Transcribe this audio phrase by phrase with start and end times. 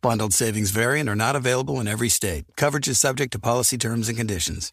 [0.00, 2.44] Bundled savings variant are not available in every state.
[2.56, 4.72] Coverage is subject to policy terms and conditions.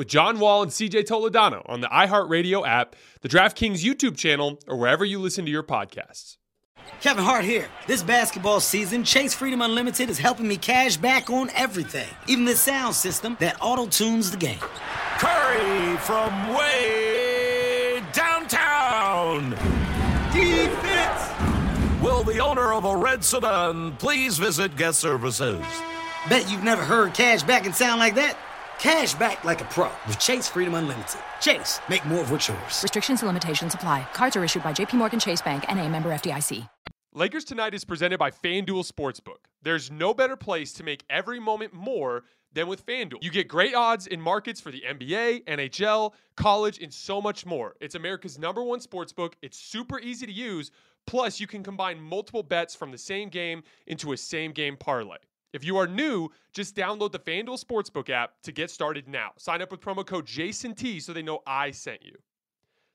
[0.00, 4.78] with John Wall and CJ Toledano on the iHeartRadio app, the DraftKings YouTube channel, or
[4.78, 6.38] wherever you listen to your podcasts.
[7.02, 7.68] Kevin Hart here.
[7.86, 12.56] This basketball season, Chase Freedom Unlimited is helping me cash back on everything, even the
[12.56, 14.58] sound system that auto tunes the game.
[15.18, 19.50] Curry from way downtown.
[20.32, 22.02] Defense!
[22.02, 25.62] Will the owner of a red sedan please visit guest services?
[26.30, 28.38] Bet you've never heard cash back and sound like that.
[28.80, 31.20] Cash back like a pro with Chase Freedom Unlimited.
[31.38, 32.82] Chase, make more of what's yours.
[32.82, 34.08] Restrictions and limitations apply.
[34.14, 36.66] Cards are issued by JPMorgan Chase Bank and a member FDIC.
[37.12, 39.44] Lakers Tonight is presented by FanDuel Sportsbook.
[39.60, 43.22] There's no better place to make every moment more than with FanDuel.
[43.22, 47.76] You get great odds in markets for the NBA, NHL, college, and so much more.
[47.82, 49.34] It's America's number one sportsbook.
[49.42, 50.70] It's super easy to use.
[51.06, 55.18] Plus, you can combine multiple bets from the same game into a same game parlay.
[55.52, 59.30] If you are new, just download the FanDuel Sportsbook app to get started now.
[59.36, 62.16] Sign up with promo code JASONT so they know I sent you.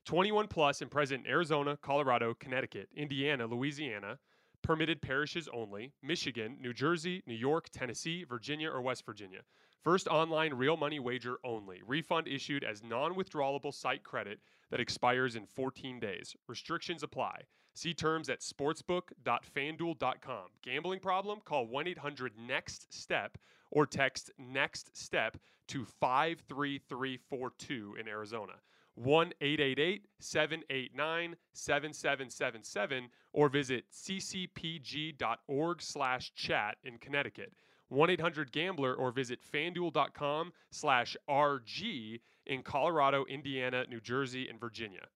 [0.06, 4.18] 21 plus and present in Arizona, Colorado, Connecticut, Indiana, Louisiana,
[4.62, 9.40] permitted parishes only, Michigan, New Jersey, New York, Tennessee, Virginia, or West Virginia.
[9.82, 11.82] First online real money wager only.
[11.86, 16.34] Refund issued as non withdrawable site credit that expires in 14 days.
[16.48, 17.42] Restrictions apply.
[17.76, 20.44] See terms at sportsbook.fanduel.com.
[20.62, 21.40] Gambling problem?
[21.44, 23.36] Call 1 800 NEXT STEP
[23.70, 25.36] or text NEXT STEP
[25.68, 28.54] to 53342 in Arizona.
[28.94, 37.52] 1 888 789 7777 or visit ccpg.org slash chat in Connecticut.
[37.92, 45.08] 1-800-GAMBLER or visit fanduel.com slash RG in Colorado, Indiana, New Jersey, and Virginia.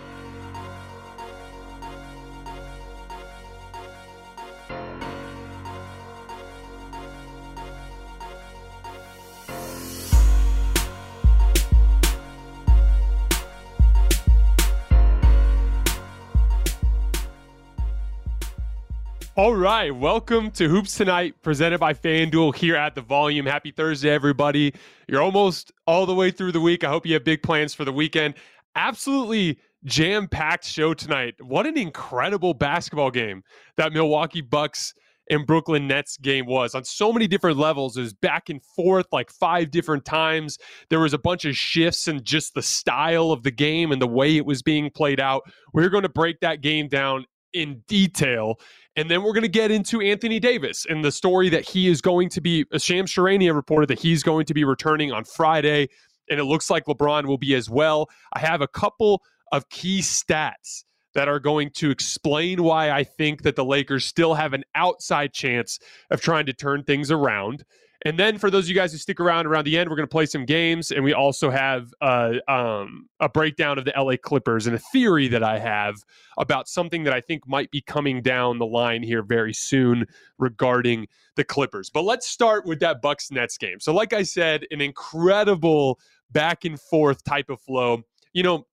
[19.40, 23.46] All right, welcome to Hoops Tonight, presented by FanDuel here at the Volume.
[23.46, 24.74] Happy Thursday, everybody.
[25.08, 26.84] You're almost all the way through the week.
[26.84, 28.34] I hope you have big plans for the weekend.
[28.74, 31.36] Absolutely jam packed show tonight.
[31.40, 33.42] What an incredible basketball game
[33.78, 34.92] that Milwaukee Bucks
[35.30, 37.96] and Brooklyn Nets game was on so many different levels.
[37.96, 40.58] It was back and forth like five different times.
[40.90, 44.06] There was a bunch of shifts in just the style of the game and the
[44.06, 45.44] way it was being played out.
[45.72, 48.60] We're going to break that game down in detail.
[48.96, 52.00] And then we're going to get into Anthony Davis and the story that he is
[52.00, 55.88] going to be, uh, Sham Charania reported that he's going to be returning on Friday.
[56.28, 58.08] And it looks like LeBron will be as well.
[58.32, 59.22] I have a couple
[59.52, 60.84] of key stats
[61.14, 65.32] that are going to explain why I think that the Lakers still have an outside
[65.32, 65.78] chance
[66.10, 67.64] of trying to turn things around.
[68.06, 70.08] And then for those of you guys who stick around around the end, we're going
[70.08, 74.16] to play some games, and we also have uh, um, a breakdown of the LA
[74.16, 75.96] Clippers and a theory that I have
[76.38, 80.06] about something that I think might be coming down the line here very soon
[80.38, 81.90] regarding the Clippers.
[81.90, 83.80] But let's start with that Bucks Nets game.
[83.80, 86.00] So, like I said, an incredible
[86.30, 88.02] back and forth type of flow.
[88.32, 88.66] You know,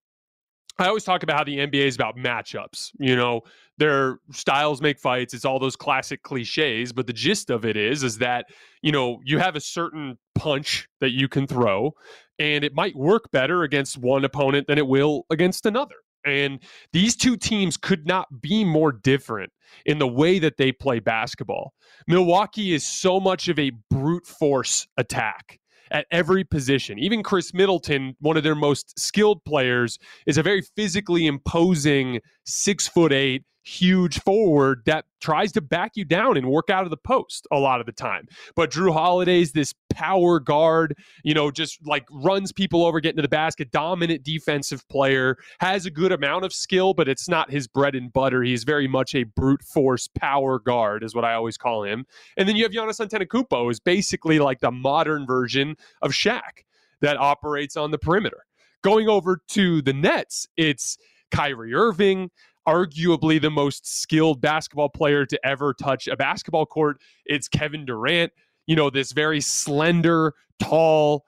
[0.80, 2.92] I always talk about how the NBA is about matchups.
[3.00, 3.42] You know,
[3.78, 5.34] their styles make fights.
[5.34, 8.46] It's all those classic cliches, but the gist of it is is that,
[8.82, 11.94] you know, you have a certain punch that you can throw
[12.40, 15.96] and it might work better against one opponent than it will against another.
[16.26, 16.60] And
[16.94, 19.52] these two teams could not be more different
[19.86, 21.74] in the way that they play basketball.
[22.08, 25.60] Milwaukee is so much of a brute force attack
[25.92, 27.00] at every position.
[27.00, 32.88] Even Khris Middleton, one of their most skilled players, is a very physically imposing six
[32.88, 36.98] foot eight, huge forward that tries to back you down and work out of the
[36.98, 38.26] post a lot of the time.
[38.56, 43.22] But Jrue Holiday's this power guard, you know, just like runs people over, getting to
[43.22, 47.68] the basket, dominant defensive player, has a good amount of skill, but it's not his
[47.68, 48.42] bread and butter.
[48.42, 52.06] He's very much a brute force power guard, is what I always call him.
[52.38, 56.64] And then you have Giannis Antetokounmpo, is basically like the modern version of Shaq
[57.02, 58.46] that operates on the perimeter.
[58.82, 60.98] Going over to the Nets, it's
[61.32, 62.32] Kyrie Irving,
[62.68, 66.98] arguably the most skilled basketball player to ever touch a basketball court.
[67.26, 68.34] It's Kevin Durant,
[68.66, 71.24] you know, this very slender, tall,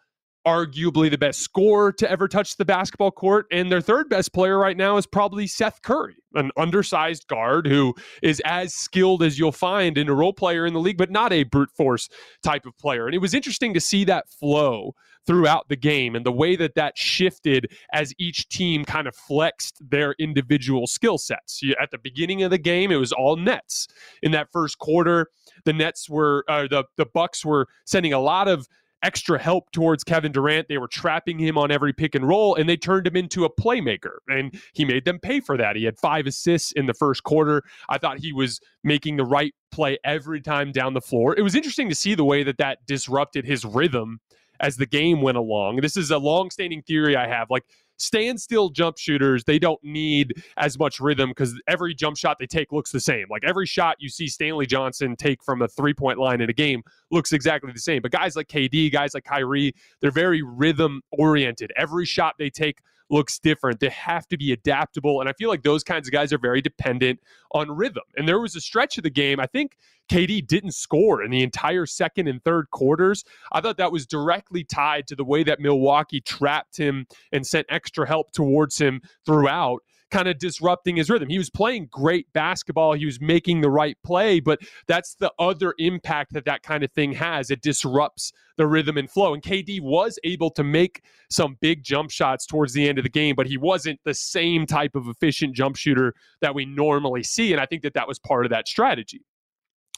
[0.46, 3.46] arguably the best scorer to ever touch the basketball court.
[3.52, 7.94] And their third best player right now is probably Seth Curry, an undersized guard who
[8.24, 11.32] is as skilled as you'll find in a role player in the league, but not
[11.34, 12.10] a brute force
[12.44, 13.06] type of player.
[13.06, 14.94] And it was interesting to see that flow
[15.26, 19.78] throughout the game and the way that that shifted as each team kind of flexed
[19.90, 21.62] their individual skill sets.
[21.82, 23.88] At the beginning of the game, it was all Nets.
[24.24, 25.28] In that first quarter,
[25.66, 28.68] the Nets were uh, the the Bucks were sending a lot of
[29.04, 30.68] extra help towards Kevin Durant.
[30.68, 33.54] They were trapping him on every pick and roll, and they turned him into a
[33.54, 34.18] playmaker.
[34.28, 35.76] And he made them pay for that.
[35.76, 37.64] He had five assists in the first quarter.
[37.88, 41.36] I thought he was making the right play every time down the floor.
[41.38, 44.20] It was interesting to see the way that that disrupted his rhythm
[44.60, 45.78] as the game went along.
[45.78, 47.50] This is a long-standing theory I have.
[47.50, 47.64] Like
[48.00, 52.72] standstill jump shooters, they don't need as much rhythm because every jump shot they take
[52.72, 53.26] looks the same.
[53.30, 56.54] Like every shot you see Stanley Johnson take from a three point line in a
[56.54, 58.02] game looks exactly the same.
[58.02, 61.72] But guys like KD, guys like Kyrie, they're very rhythm oriented.
[61.76, 62.80] Every shot they take
[63.10, 63.80] looks different.
[63.80, 65.20] They have to be adaptable.
[65.20, 67.20] And I feel like those kinds of guys are very dependent
[67.52, 68.04] on rhythm.
[68.18, 69.78] And there was a stretch of the game, I think
[70.10, 73.24] KD didn't score in the entire second and third quarters.
[73.52, 77.68] I thought that was directly tied to the way that Milwaukee trapped him and sent
[77.70, 81.30] extra help towards him throughout kind of disrupting his rhythm.
[81.30, 85.74] He was playing great basketball, he was making the right play, but that's the other
[85.78, 87.52] impact that that kind of thing has.
[87.52, 89.34] It disrupts the rhythm and flow.
[89.34, 93.10] And KD was able to make some big jump shots towards the end of the
[93.10, 97.54] game, but he wasn't the same type of efficient jump shooter that we normally see.
[97.54, 99.22] And I think that that was part of that strategy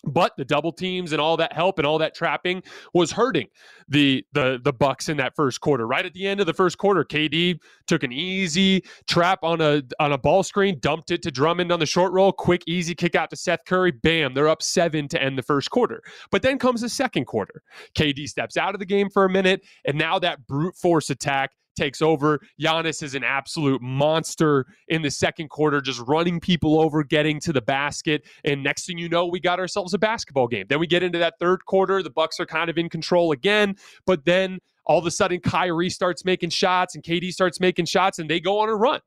[0.04, 2.64] but the double teams and all that help and all that trapping
[2.94, 3.48] was hurting
[3.88, 5.86] the the the bucks in that first quarter.
[5.86, 9.84] Right at the end of the first quarter kd took an easy trap on a
[10.00, 12.32] on a ball screen dumped it to drummond on the short roll.
[12.32, 13.92] Quick easy kick out to seth curry.
[13.92, 16.02] Bam they're up seven to end the first quarter.
[16.32, 17.62] But then comes the second quarter.
[17.96, 21.52] Kd steps out of the game for a minute and now that brute force attack
[21.76, 22.40] takes over.
[22.60, 27.54] Giannis is an absolute monster in the second quarter, just running people over, getting to
[27.54, 28.26] the basket.
[28.44, 30.66] And next thing you know, we got ourselves a basketball game.
[30.70, 32.04] Then we get into that third quarter.
[32.04, 33.76] The Bucks are kind of in control again,
[34.06, 38.20] but then all of a sudden Kyrie starts making shots and KD starts making shots
[38.20, 39.00] and they go on a run.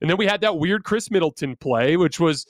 [0.00, 2.46] And then we had that weird Khris Middleton play, which was,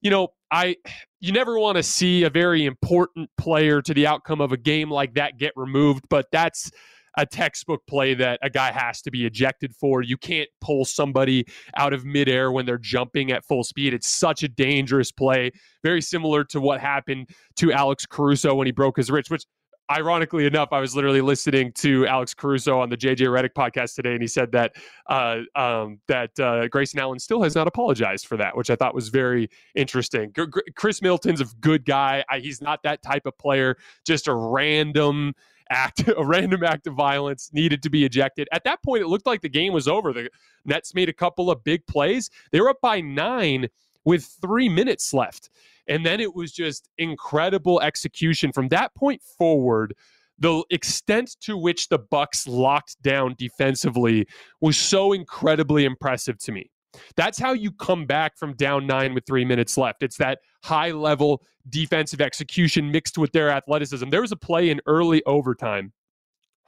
[0.00, 0.76] you know, I
[1.20, 4.90] you never want to see a very important player to the outcome of a game
[4.90, 6.70] like that get removed, but that's
[7.16, 10.02] a textbook play that a guy has to be ejected for.
[10.02, 11.46] You can't pull somebody
[11.76, 13.94] out of midair when they're jumping at full speed.
[13.94, 18.72] It's such a dangerous play, very similar to what happened to Alex Caruso when he
[18.72, 19.44] broke his wrist, which
[19.90, 24.12] ironically enough, I was literally listening to Alex Caruso on the JJ Redick podcast today,
[24.12, 24.72] and he said that
[25.08, 28.94] uh, um, that uh, Grayson Allen still has not apologized for that, which I thought
[28.94, 30.32] was very interesting.
[30.76, 32.24] Khris Middleton's a good guy.
[32.28, 33.76] I, he's not that type of player.
[34.06, 35.34] Just a random
[35.70, 38.48] act, a random act of violence needed to be ejected.
[38.52, 40.12] At that point, it looked like the game was over.
[40.12, 40.30] The
[40.64, 42.30] Nets made a couple of big plays.
[42.52, 43.68] They were up by nine
[44.04, 45.50] with three minutes left.
[45.86, 48.52] And then it was just incredible execution.
[48.52, 49.94] From that point forward,
[50.38, 54.26] the extent to which the Bucks locked down defensively
[54.60, 56.70] was so incredibly impressive to me.
[57.16, 60.02] That's how you come back from down nine with three minutes left.
[60.02, 64.08] It's that high level defensive execution mixed with their athleticism.
[64.10, 65.92] There was a play in early overtime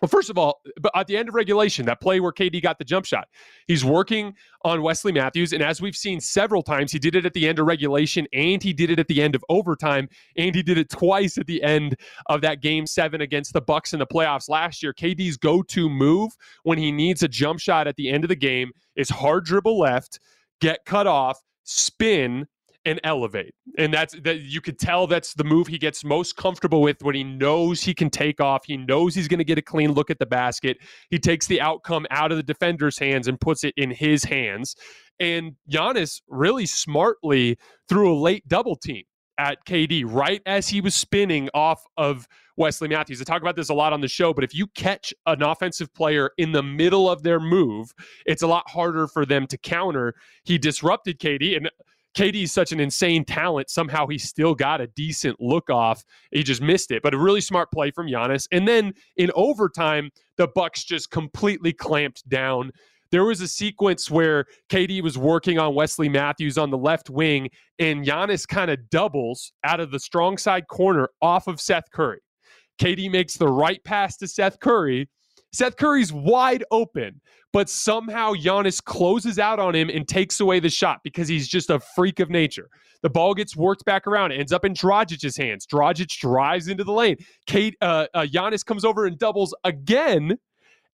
[0.01, 2.79] well, first of all, but at the end of regulation, that play where KD got
[2.79, 3.29] the jump shot,
[3.67, 5.53] he's working on Wesley Matthews.
[5.53, 8.63] And as we've seen several times, he did it at the end of regulation and
[8.63, 10.09] he did it at the end of overtime.
[10.37, 13.93] And he did it twice at the end of that game seven against the Bucks
[13.93, 14.95] in the playoffs last year.
[14.95, 18.71] KD's go-to move when he needs a jump shot at the end of the game
[18.97, 20.19] is hard dribble left,
[20.63, 22.47] get cut off, spin,
[22.85, 23.55] and elevate.
[23.79, 27.15] And that's that you could tell that's the move he gets most comfortable with when
[27.15, 28.65] he knows he can take off.
[28.67, 30.79] He knows he's going to get a clean look at the basket.
[31.11, 34.77] He takes the outcome out of the defender's hands and puts it in his hands.
[35.19, 37.59] And Giannis really smartly
[37.89, 39.05] threw a late double team
[39.39, 43.23] at KD right as he was spinning off of Wesley Matthews.
[43.23, 45.93] I talk about this a lot on the show, but if you catch an offensive
[45.95, 47.93] player in the middle of their move,
[48.27, 50.15] it's a lot harder for them to counter.
[50.45, 51.71] He disrupted KD and
[52.17, 53.71] KD is such an insane talent.
[53.71, 56.05] Somehow he still got a decent look off.
[56.33, 58.49] He just missed it, but a really smart play from Giannis.
[58.51, 62.73] And then in overtime, the Bucks just completely clamped down
[63.11, 67.51] there was a sequence where KD was working on Wesley Matthews on the left wing,
[67.79, 72.21] and Giannis kind of doubles out of the strong side corner off of Seth Curry.
[72.81, 75.09] KD makes the right pass to Seth Curry.
[75.53, 77.21] Seth Curry's wide open,
[77.53, 81.71] but somehow Giannis closes out on him and takes away the shot because he's just
[81.71, 82.69] a freak of nature.
[83.03, 85.67] The ball gets worked back around, ends up in Dragic's hands.
[85.67, 87.17] Dragic drives into the lane.
[87.47, 90.39] Kate, uh, uh, Giannis comes over and doubles again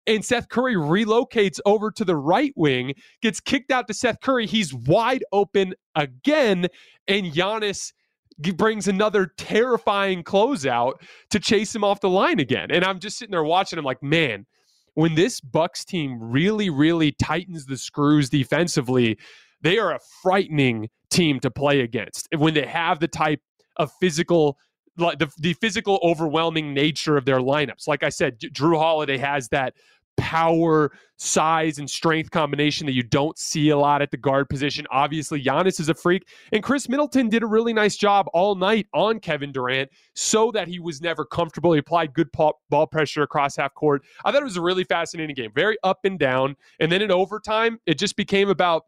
[0.07, 4.47] and Seth Curry relocates over to the right wing, gets kicked out to Seth Curry.
[4.47, 6.69] He's wide open again,
[7.09, 7.93] and Giannis
[8.39, 10.95] brings another terrifying closeout
[11.31, 12.71] to chase him off the line again.
[12.71, 14.47] And I'm just sitting there watching him like, man,
[14.95, 19.19] when this Bucks team really, really tightens the screws defensively,
[19.61, 22.29] they are a frightening team to play against.
[22.37, 23.41] When they have the type
[23.77, 24.59] of physical
[24.97, 27.87] the, the physical overwhelming nature of their lineups.
[27.87, 29.75] Like I said, Jrue Holiday has that
[30.17, 34.87] power, size, and strength combination that you don't see a lot at the guard position.
[34.91, 38.87] Obviously, Giannis is a freak, and Khris Middleton did a really nice job all night
[38.93, 41.73] on Kevin Durant so that he was never comfortable.
[41.73, 44.03] He applied good ball pressure across half court.
[44.25, 46.57] I thought it was a really fascinating game, very up and down.
[46.81, 48.85] And then in overtime, it just became about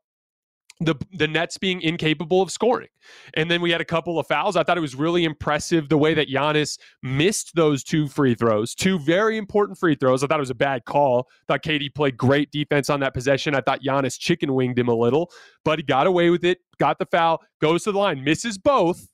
[0.80, 2.88] the the Nets being incapable of scoring.
[3.34, 4.56] And then we had a couple of fouls.
[4.56, 8.74] I thought it was really impressive the way that Giannis missed those two free throws,
[8.74, 10.22] two very important free throws.
[10.22, 11.28] I thought it was a bad call.
[11.48, 13.54] Thought KD played great defense on that possession.
[13.54, 15.30] I thought Giannis chicken winged him a little,
[15.64, 19.08] but he got away with it, got the foul, goes to the line, misses both.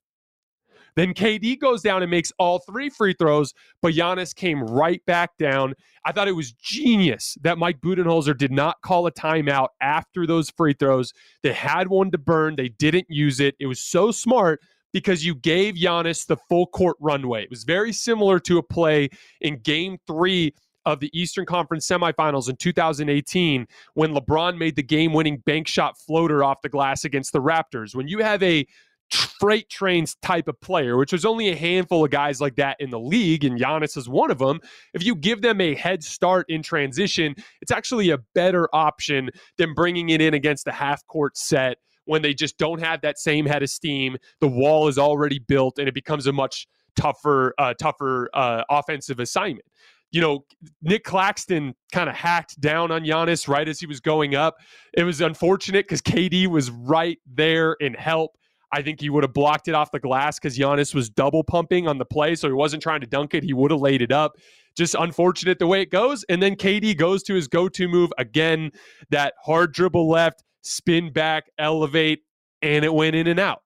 [0.97, 5.37] Then KD goes down and makes all three free throws, but Giannis came right back
[5.39, 5.75] down.
[6.05, 10.51] I thought it was genius that Mike Budenholzer did not call a timeout after those
[10.51, 11.13] free throws.
[11.43, 13.57] They had one to burn, they didn't use it.
[13.59, 14.61] It was so smart
[14.93, 17.43] because you gave Giannis the full court runway.
[17.43, 19.11] It was very similar to a play
[19.41, 20.55] in game three
[20.87, 25.99] of the Eastern Conference semifinals in 2018 when LeBron made the game winning bank shot
[25.99, 27.95] floater off the glass against the Raptors.
[27.95, 28.67] When you have a
[29.15, 32.91] freight trains type of player, which there's only a handful of guys like that in
[32.91, 34.61] the league, and Giannis is one of them.
[34.93, 39.75] If you give them a head start in transition, it's actually a better option than
[39.75, 43.47] bringing it in against the half court set when they just don't have that same
[43.47, 44.17] head of steam.
[44.41, 46.67] The wall is already built, and it becomes a much
[46.97, 49.65] tougher, uh, tougher uh, offensive assignment
[50.15, 50.45] you know,
[50.81, 54.55] Nic Claxton kind of hacked down on Giannis right as he was going up.
[54.97, 58.37] It was unfortunate because KD was right there in help.
[58.75, 61.87] I think he would have blocked it off the glass because Giannis was double pumping
[61.87, 63.45] on the play, so he wasn't trying to dunk it.
[63.45, 64.33] He would have laid it up.
[64.77, 66.25] Just unfortunate the way it goes.
[66.29, 68.73] And then KD goes to his go to move again,
[69.11, 72.23] that hard dribble left, spin back, elevate,
[72.63, 73.61] and it went in and out.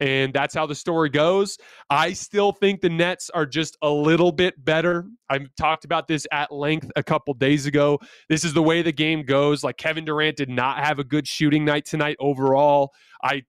[0.00, 1.56] And that's how the story goes.
[1.88, 5.06] I still think the Nets are just a little bit better.
[5.30, 8.00] I talked about this at length a couple days ago.
[8.28, 9.62] This is the way the game goes.
[9.62, 12.90] Like Kevin Durant did not have a good shooting night tonight overall.
[13.22, 13.42] I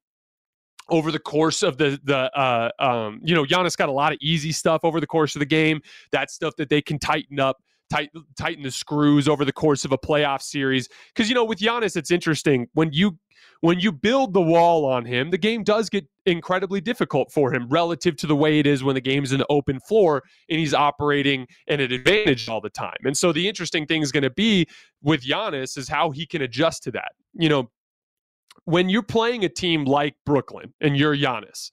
[0.90, 4.18] over the course of the the uh, um, you know Giannis got a lot of
[4.22, 5.82] easy stuff over the course of the game.
[6.12, 7.58] That stuff that they can tighten up,
[7.90, 10.90] tight, tighten the screws over the course of a playoff series.
[11.14, 13.18] Because you know with Giannis, it's interesting when you
[13.62, 17.68] when you build the wall on him, the game does get incredibly difficult for him
[17.70, 21.46] relative to the way it is when the game's an open floor and he's operating
[21.68, 22.98] at an advantage all the time.
[23.04, 24.66] And so the interesting thing is going to be
[25.02, 27.12] with Giannis is how he can adjust to that.
[27.34, 27.70] You know,
[28.66, 31.72] when you're playing a team like Brooklyn and you're Giannis,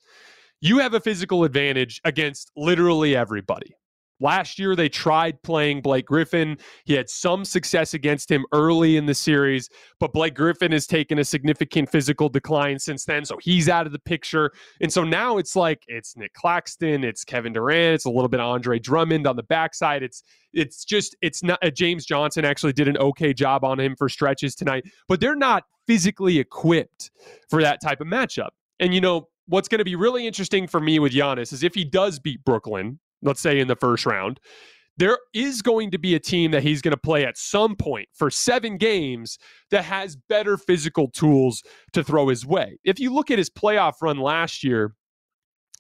[0.61, 3.77] you have a physical advantage against literally everybody.
[4.21, 6.57] Last year, they tried playing Blake Griffin.
[6.85, 9.69] He had some success against him early in the series,
[10.01, 13.25] but Blake Griffin has taken a significant physical decline since then.
[13.25, 14.53] So he's out of the picture.
[14.81, 18.41] And so now it's like it's Nic Claxton, it's Kevin Durant, it's a little bit
[18.41, 20.03] Andre Drummond on the backside.
[20.03, 23.95] It's it's just it's not uh, James Johnson actually did an okay job on him
[23.97, 27.11] for stretches tonight, but they're not physically equipped
[27.51, 28.51] for that type of matchup.
[28.81, 31.75] And you know, what's going to be really interesting for me with Giannis is if
[31.75, 34.41] he does beat Brooklyn, let's say in the first round,
[34.99, 38.09] there is going to be a team that he's going to play at some point
[38.15, 39.39] for seven games
[39.71, 42.79] that has better physical tools to throw his way.
[42.85, 44.95] If you look at his playoff run last year,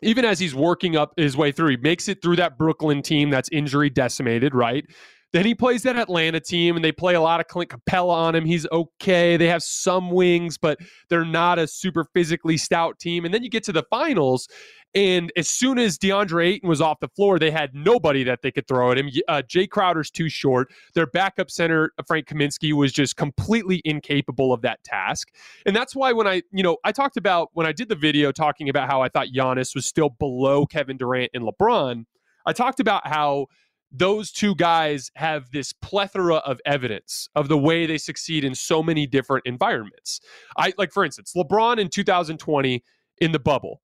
[0.02, 3.30] even as he's working up his way through, he makes it through that Brooklyn team
[3.30, 4.84] that's injury decimated, right?
[5.32, 8.34] Then he plays that Atlanta team, and they play a lot of Clint Capela on
[8.34, 8.44] him.
[8.44, 9.36] He's okay.
[9.36, 10.78] They have some wings, but
[11.08, 13.24] they're not a super physically stout team.
[13.24, 14.48] And then you get to the finals,
[14.96, 18.50] and as soon as DeAndre Ayton was off the floor, they had nobody that they
[18.50, 19.10] could throw at him.
[19.28, 20.72] Uh, Jae Crowder's too short.
[20.94, 25.28] Their backup center, Frank Kaminsky, was just completely incapable of that task.
[25.66, 28.32] And that's why when I, you know, I talked about when I did the video
[28.32, 32.06] talking about how I thought Giannis was still below Kevin Durant and LeBron,
[32.46, 33.48] I talked about how
[33.92, 38.82] those two guys have this plethora of evidence of the way they succeed in so
[38.82, 40.20] many different environments.
[40.56, 42.82] I like, for instance, LeBron in 2020
[43.20, 43.80] in the bubble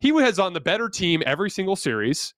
[0.00, 2.34] he was on the better team every single series.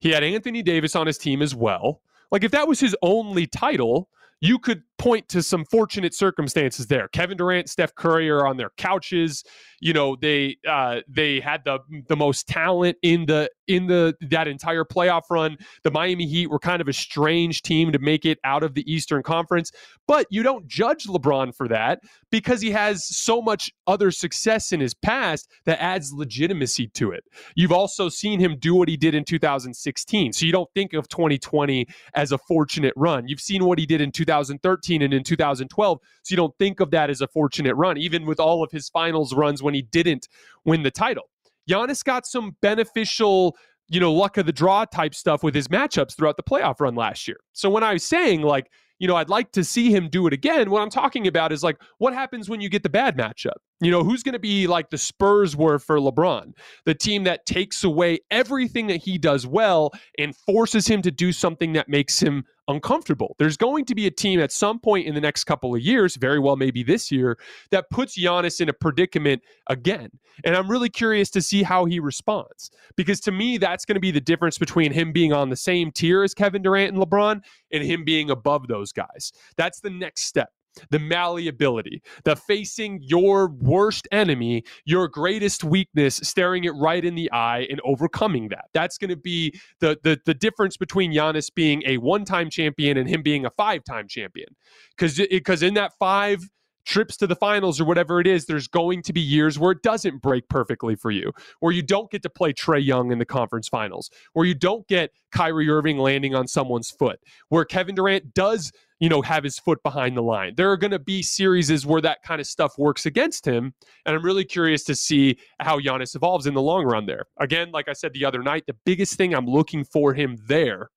[0.00, 2.02] He had Anthony Davis on his team as well.
[2.30, 4.08] Like if that was his only title,
[4.40, 7.08] you could point to some fortunate circumstances there.
[7.08, 9.42] Kevin Durant, Steph Curry are on their couches.
[9.80, 14.48] You know, they uh, they had the the most talent in the in the that
[14.48, 15.56] entire playoff run.
[15.84, 18.90] The Miami Heat were kind of a strange team to make it out of the
[18.92, 19.72] Eastern Conference,
[20.06, 22.00] but you don't judge LeBron for that
[22.30, 27.24] because he has so much other success in his past that adds legitimacy to it.
[27.54, 30.32] You've also seen him do what he did in 2016.
[30.32, 33.28] So you don't think of 2020 as a fortunate run.
[33.28, 35.98] You've seen what he did in 2013 and in 2012.
[36.22, 38.88] So you don't think of that as a fortunate run, even with all of his
[38.88, 40.28] finals runs when he didn't
[40.64, 41.30] win the title.
[41.68, 43.56] Giannis got some beneficial,
[43.88, 46.94] you know, luck of the draw type stuff with his matchups throughout the playoff run
[46.94, 47.38] last year.
[47.52, 50.32] So when I was saying, like, you know, I'd like to see him do it
[50.32, 50.70] again.
[50.70, 53.56] What I'm talking about is like, what happens when you get the bad matchup?
[53.80, 56.52] You know, who's going to be like the Spurs were for LeBron,
[56.84, 61.32] the team that takes away everything that he does well and forces him to do
[61.32, 63.34] something that makes him uncomfortable.
[63.38, 66.16] There's going to be a team at some point in the next couple of years,
[66.16, 67.38] very well maybe this year,
[67.70, 70.10] that puts Giannis in a predicament again.
[70.44, 74.00] And I'm really curious to see how he responds because to me, that's going to
[74.00, 77.40] be the difference between him being on the same tier as Kevin Durant and LeBron
[77.72, 79.32] and him being above those guys.
[79.56, 80.50] That's the next step
[80.90, 87.30] the malleability, the facing your worst enemy, your greatest weakness, staring it right in the
[87.32, 88.66] eye and overcoming that.
[88.74, 93.08] That's going to be the, the the difference between Giannis being a one-time champion and
[93.08, 94.48] him being a five-time champion.
[94.96, 96.42] Because because in that five
[96.84, 99.82] trips to the finals or whatever it is, there's going to be years where it
[99.82, 103.26] doesn't break perfectly for you, where you don't get to play Trae Young in the
[103.26, 108.32] conference finals, where you don't get Kyrie Irving landing on someone's foot, where Kevin Durant
[108.32, 110.54] does you know, have his foot behind the line.
[110.56, 113.74] There are going to be series where that kind of stuff works against him.
[114.06, 117.26] And I'm really curious to see how Giannis evolves in the long run there.
[117.38, 120.90] Again, like I said the other night, the biggest thing I'm looking for him there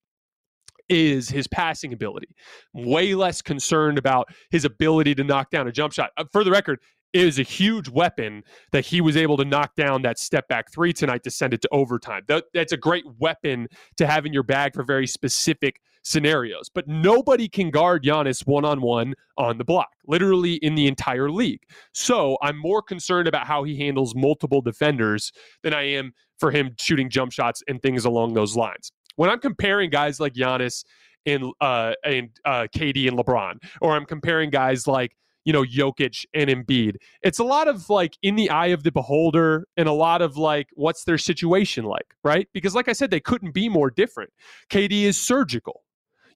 [0.90, 2.36] is his passing ability.
[2.74, 6.12] Way less concerned about his ability to knock down a jump shot.
[6.18, 6.80] Uh, for the record,
[7.14, 10.94] is a huge weapon that he was able to knock down that step back three
[10.94, 12.24] tonight to send it to overtime.
[12.28, 16.70] That, that's a great weapon to have in your bag for very specific scenarios.
[16.74, 21.30] But nobody can guard Giannis one on one on the block, literally in the entire
[21.30, 21.62] league.
[21.94, 25.32] So I'm more concerned about how he handles multiple defenders
[25.64, 28.92] than I am for him shooting jump shots and things along those lines.
[29.16, 30.84] When I'm comparing guys like Giannis
[31.26, 36.26] and uh, and uh, KD and LeBron, or I'm comparing guys like you know, Jokic
[36.34, 36.96] and Embiid.
[37.22, 40.38] It's a lot of like in the eye of the beholder and a lot of
[40.38, 42.48] like, what's their situation like, right?
[42.54, 44.32] Because, like I said, they couldn't be more different.
[44.70, 45.84] KD is surgical,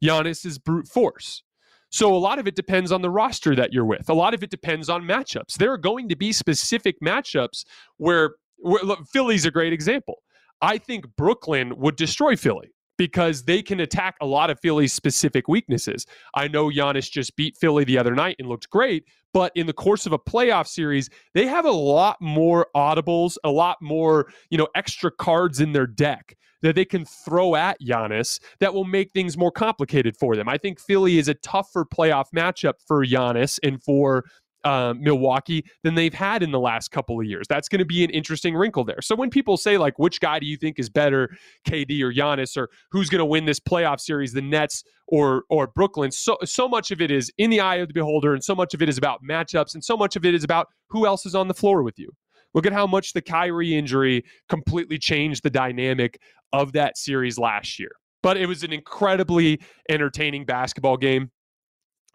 [0.03, 1.43] Giannis is brute force.
[1.89, 4.09] So a lot of it depends on the roster that you're with.
[4.09, 5.53] A lot of it depends on matchups.
[5.53, 7.63] There are going to be specific matchups
[7.97, 10.15] where, where look, Philly's a great example.
[10.61, 15.47] I think Brooklyn would destroy Philly because they can attack a lot of Philly's specific
[15.47, 16.05] weaknesses.
[16.33, 19.73] I know Giannis just beat Philly the other night and looked great, but in the
[19.73, 24.57] course of a playoff series, they have a lot more audibles, a lot more, you
[24.57, 29.11] know, extra cards in their deck that they can throw at Giannis that will make
[29.11, 30.49] things more complicated for them.
[30.49, 34.23] I think Philly is a tougher playoff matchup for Giannis and for
[34.65, 37.45] uh, Milwaukee than they've had in the last couple of years.
[37.47, 39.01] That's going to be an interesting wrinkle there.
[39.01, 41.29] So when people say like, which guy do you think is better,
[41.67, 45.67] KD or Giannis, or who's going to win this playoff series, the Nets or or
[45.67, 46.11] Brooklyn?
[46.11, 48.73] So so much of it is in the eye of the beholder, and so much
[48.73, 51.35] of it is about matchups, and so much of it is about who else is
[51.35, 52.11] on the floor with you.
[52.55, 56.19] Look at how much the Kyrie injury completely changed the dynamic
[56.53, 57.91] of that series last year.
[58.23, 61.31] But it was an incredibly entertaining basketball game.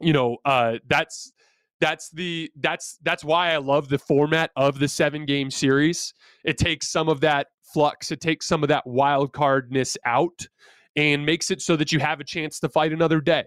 [0.01, 1.31] You know, uh, that's
[1.81, 6.13] that's the that's that's why I love the format of the seven game series.
[6.45, 10.47] It takes some of that flux, it takes some of that wild cardness out,
[10.97, 13.45] and makes it so that you have a chance to fight another day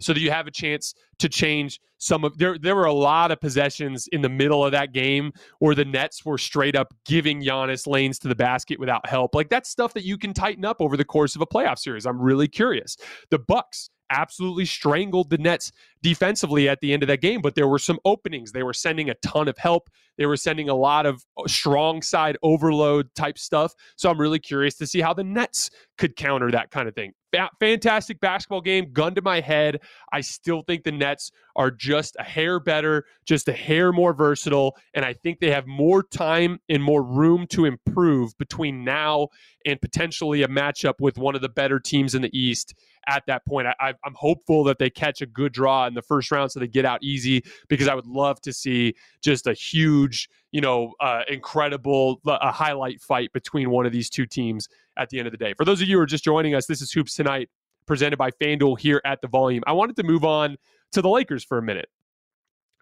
[0.00, 3.30] so that you have a chance to change some of there there were a lot
[3.30, 7.42] of possessions in the middle of that game where the Nets were straight up giving
[7.42, 9.34] Giannis lanes to the basket without help.
[9.34, 12.06] Like that's stuff that you can tighten up over the course of a playoff series.
[12.06, 12.96] I'm really curious.
[13.30, 17.68] The Bucks absolutely strangled the Nets defensively at the end of that game, but there
[17.68, 18.52] were some openings.
[18.52, 19.90] They were sending a ton of help.
[20.18, 23.74] They were sending a lot of uh, strong side overload type stuff.
[23.96, 27.12] So I'm really curious to see how the Nets could counter that kind of thing.
[27.60, 29.80] fantastic basketball game, gun to my head.
[30.12, 34.76] I still think the Nets are just a hair better, just a hair more versatile,
[34.94, 39.28] and I think they have more time and more room to improve between now
[39.64, 42.74] and potentially a matchup with one of the better teams in the East
[43.06, 43.68] at that point.
[43.80, 46.84] I, am hopeful that they catch a good draw the first round so they get
[46.84, 52.20] out easy because I would love to see just a huge, you know, uh, incredible
[52.26, 55.54] uh, highlight fight between one of these two teams at the end of the day.
[55.54, 57.48] For those of you who are just joining us, this is Hoops Tonight
[57.86, 59.62] presented by FanDuel here at the volume.
[59.66, 60.56] I wanted to move on
[60.92, 61.88] to the Lakers for a minute.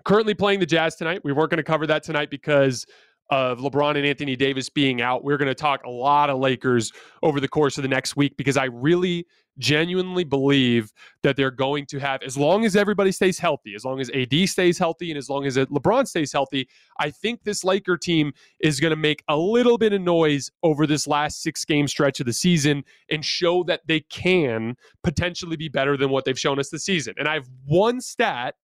[0.05, 1.23] Currently playing the Jazz tonight.
[1.25, 2.85] We weren't going to cover that tonight because
[3.31, 5.25] of LeBron and Anthony Davis being out.
[5.25, 8.37] We're going to talk a lot of Lakers over the course of the next week
[8.37, 9.27] because I really
[9.59, 14.01] genuinely believe that they're going to have, as long as everybody stays healthy, as long
[14.01, 17.97] as AD stays healthy, and as long as LeBron stays healthy, I think this Laker
[17.97, 21.87] team is going to make a little bit of noise over this last six game
[21.87, 26.39] stretch of the season and show that they can potentially be better than what they've
[26.39, 27.15] shown us this season.
[27.17, 28.57] And I have one stat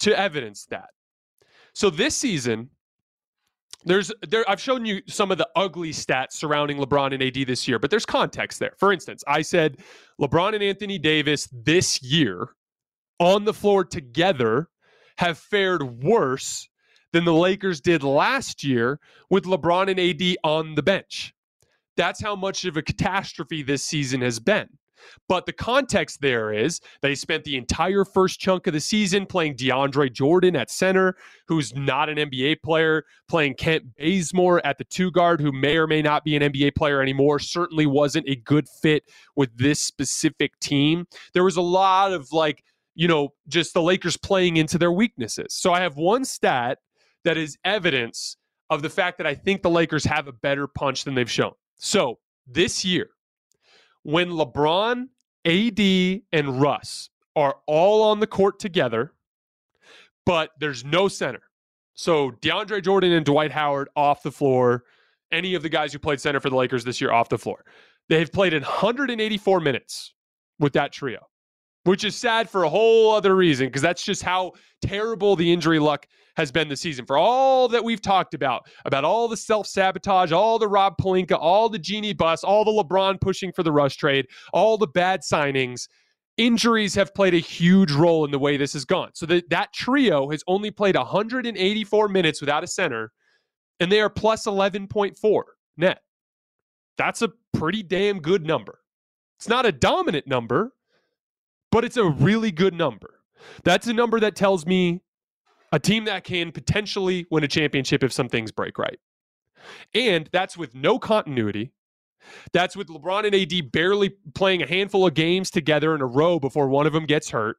[0.00, 0.90] to evidence that.
[1.72, 2.70] So this season,
[3.84, 7.68] there's there I've shown you some of the ugly stats surrounding LeBron and AD this
[7.68, 8.74] year, but there's context there.
[8.78, 9.78] For instance, I said
[10.20, 12.48] LeBron and Anthony Davis this year
[13.18, 14.68] on the floor together
[15.18, 16.68] have fared worse
[17.12, 18.98] than the Lakers did last year
[19.30, 21.32] with LeBron and AD on the bench.
[21.96, 24.68] That's how much of a catastrophe this season has been.
[25.28, 29.56] But the context there is they spent the entire first chunk of the season playing
[29.56, 35.10] DeAndre Jordan at center, who's not an NBA player, playing Kent Bazemore at the two
[35.10, 38.68] guard, who may or may not be an NBA player anymore, certainly wasn't a good
[38.68, 39.04] fit
[39.36, 41.06] with this specific team.
[41.32, 42.64] There was a lot of like,
[42.94, 45.54] you know, just the Lakers playing into their weaknesses.
[45.54, 46.78] So I have one stat
[47.24, 48.36] that is evidence
[48.70, 51.52] of the fact that I think the Lakers have a better punch than they've shown.
[51.76, 53.10] So this year,
[54.04, 55.08] when LeBron,
[55.44, 59.12] AD, and Russ are all on the court together,
[60.24, 61.42] but there's no center.
[61.94, 64.84] So DeAndre Jordan and Dwight Howard off the floor.
[65.32, 67.64] Any of the guys who played center for the Lakers this year off the floor.
[68.08, 70.14] They have played in 184 minutes
[70.60, 71.26] with that trio
[71.84, 75.78] which is sad for a whole other reason because that's just how terrible the injury
[75.78, 77.06] luck has been this season.
[77.06, 81.38] For all that we've talked about, about all the self sabotage, all the Rob Pelinka,
[81.38, 85.20] all the Jeanie Buss, all the LeBron pushing for the Russ trade, all the bad
[85.20, 85.88] signings,
[86.36, 89.10] injuries have played a huge role in the way this has gone.
[89.14, 93.12] So that, that trio has only played 184 minutes without a center,
[93.78, 95.42] and they are plus 11.4
[95.76, 96.00] net.
[96.96, 98.80] That's a pretty damn good number.
[99.38, 100.72] It's not a dominant number
[101.74, 103.18] but it's a really good number.
[103.64, 105.00] That's a number that tells me
[105.72, 109.00] a team that can potentially win a championship if some things break right.
[109.92, 111.72] And that's with no continuity.
[112.52, 116.38] That's with LeBron and AD barely playing a handful of games together in a row
[116.38, 117.56] before one of them gets hurt.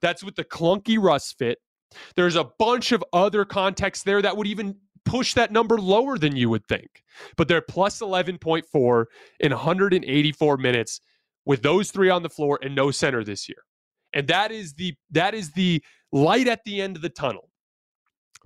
[0.00, 1.58] That's with the clunky Russ fit.
[2.16, 6.34] There's a bunch of other contexts there that would even push that number lower than
[6.34, 7.04] you would think.
[7.36, 9.04] But they're plus 11.4
[9.38, 11.00] in 184 minutes
[11.46, 13.58] with those three on the floor and no center this year.
[14.12, 17.50] And that is the that is the light at the end of the tunnel.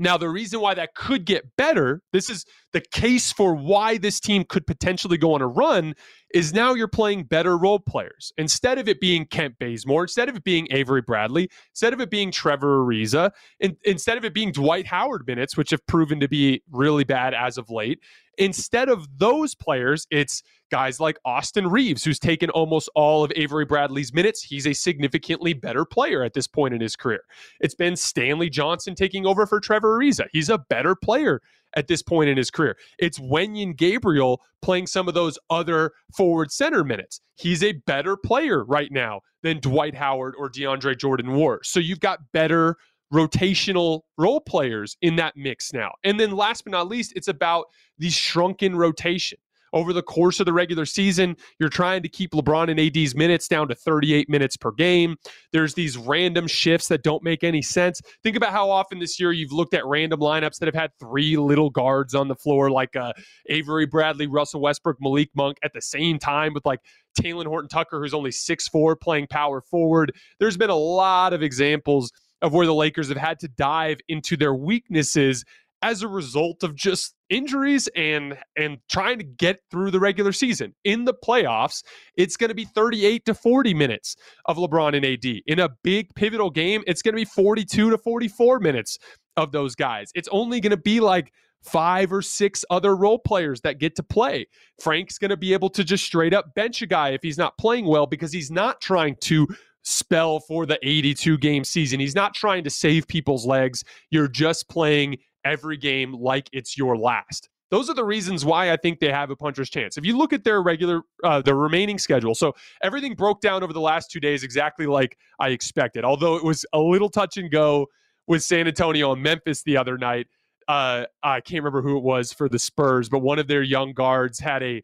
[0.00, 4.20] Now, the reason why that could get better, this is the case for why this
[4.20, 5.94] team could potentially go on a run,
[6.32, 8.32] is now you're playing better role players.
[8.38, 12.10] Instead of it being Kent Bazemore, instead of it being Avery Bradley, instead of it
[12.10, 16.28] being Trevor Ariza, in, instead of it being Dwight Howard minutes, which have proven to
[16.28, 17.98] be really bad as of late,
[18.38, 23.64] instead of those players, it's guys like Austin Reaves, who's taken almost all of Avery
[23.64, 24.42] Bradley's minutes.
[24.42, 27.22] He's a significantly better player at this point in his career.
[27.60, 30.26] It's been Stanley Johnson taking over for Trevor Ariza.
[30.32, 31.40] He's a better player
[31.76, 32.76] at this point in his career.
[32.98, 37.20] It's Wenyen Gabriel playing some of those other forward center minutes.
[37.36, 41.60] He's a better player right now than Dwight Howard or DeAndre Jordan were.
[41.62, 42.76] So you've got better
[43.12, 45.92] rotational role players in that mix now.
[46.04, 47.66] And then last but not least, it's about
[47.98, 49.38] the shrunken rotation
[49.72, 53.48] over the course of the regular season, you're trying to keep LeBron and AD's minutes
[53.48, 55.16] down to 38 minutes per game.
[55.52, 58.00] There's these random shifts that don't make any sense.
[58.22, 61.36] Think about how often this year you've looked at random lineups that have had three
[61.36, 63.12] little guards on the floor, like uh,
[63.48, 66.80] Avery Bradley, Russell Westbrook, Malik Monk at the same time with like
[67.20, 70.12] Talen Horton Tucker, who's only six four, playing power forward.
[70.38, 74.36] There's been a lot of examples of where the Lakers have had to dive into
[74.36, 75.44] their weaknesses
[75.82, 80.74] as a result of just injuries and and trying to get through the regular season.
[80.84, 81.82] In the playoffs,
[82.16, 85.42] it's going to be 38 to 40 minutes of LeBron and AD.
[85.46, 88.98] In a big pivotal game, it's going to be 42 to 44 minutes
[89.36, 90.10] of those guys.
[90.14, 94.02] It's only going to be like five or six other role players that get to
[94.02, 94.46] play.
[94.80, 97.58] Frank's going to be able to just straight up bench a guy if he's not
[97.58, 99.46] playing well because he's not trying to
[99.82, 102.00] spell for the 82 game season.
[102.00, 103.84] He's not trying to save people's legs.
[104.10, 107.48] You're just playing every game like it's your last.
[107.70, 109.98] Those are the reasons why I think they have a puncher's chance.
[109.98, 113.74] If you look at their regular, uh, their remaining schedule, so everything broke down over
[113.74, 116.02] the last two days exactly like I expected.
[116.02, 117.86] Although it was a little touch and go
[118.26, 120.28] with San Antonio and Memphis the other night.
[120.68, 123.94] Uh, I can't remember who it was for the Spurs, but one of their young
[123.94, 124.82] guards had a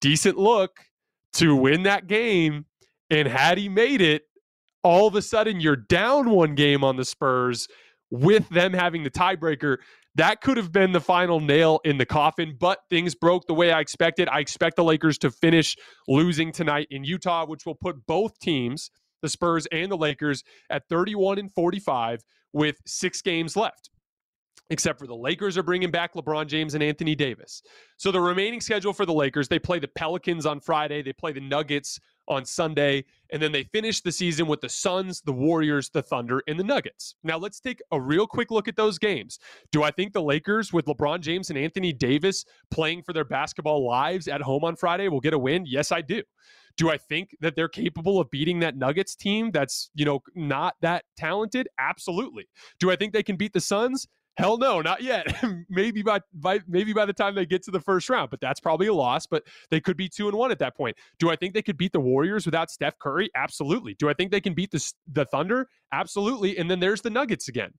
[0.00, 0.78] decent look
[1.34, 2.66] to win that game.
[3.14, 4.24] And had he made it,
[4.82, 7.68] all of a sudden you're down one game on the Spurs
[8.10, 9.78] with them having the tiebreaker.
[10.16, 13.70] That could have been the final nail in the coffin, but things broke the way
[13.70, 14.28] I expected.
[14.28, 15.76] I expect the Lakers to finish
[16.08, 18.90] losing tonight in Utah, which will put both teams,
[19.22, 22.20] the Spurs and the Lakers, at 31 and 45
[22.52, 23.90] with six games left
[24.70, 27.62] except for the Lakers are bringing back LeBron James and Anthony Davis.
[27.96, 31.32] So the remaining schedule for the Lakers, they play the Pelicans on Friday, they play
[31.32, 35.90] the Nuggets on Sunday, and then they finish the season with the Suns, the Warriors,
[35.90, 37.16] the Thunder, and the Nuggets.
[37.22, 39.38] Now let's take a real quick look at those games.
[39.70, 43.86] Do I think the Lakers with LeBron James and Anthony Davis playing for their basketball
[43.86, 45.64] lives at home on Friday will get a win?
[45.66, 46.22] Yes, I do.
[46.76, 50.74] Do I think that they're capable of beating that Nuggets team that's, you know, not
[50.80, 51.68] that talented?
[51.78, 52.48] Absolutely.
[52.80, 54.08] Do I think they can beat the Suns?
[54.36, 55.26] Hell no, not yet.
[55.68, 58.58] maybe by, by maybe by the time they get to the first round, but that's
[58.58, 59.26] probably a loss.
[59.26, 60.96] But they could be two and one at that point.
[61.18, 63.30] Do I think they could beat the Warriors without Steph Curry?
[63.36, 63.94] Absolutely.
[63.94, 65.68] Do I think they can beat the the Thunder?
[65.92, 66.58] Absolutely.
[66.58, 67.70] And then there's the Nuggets again.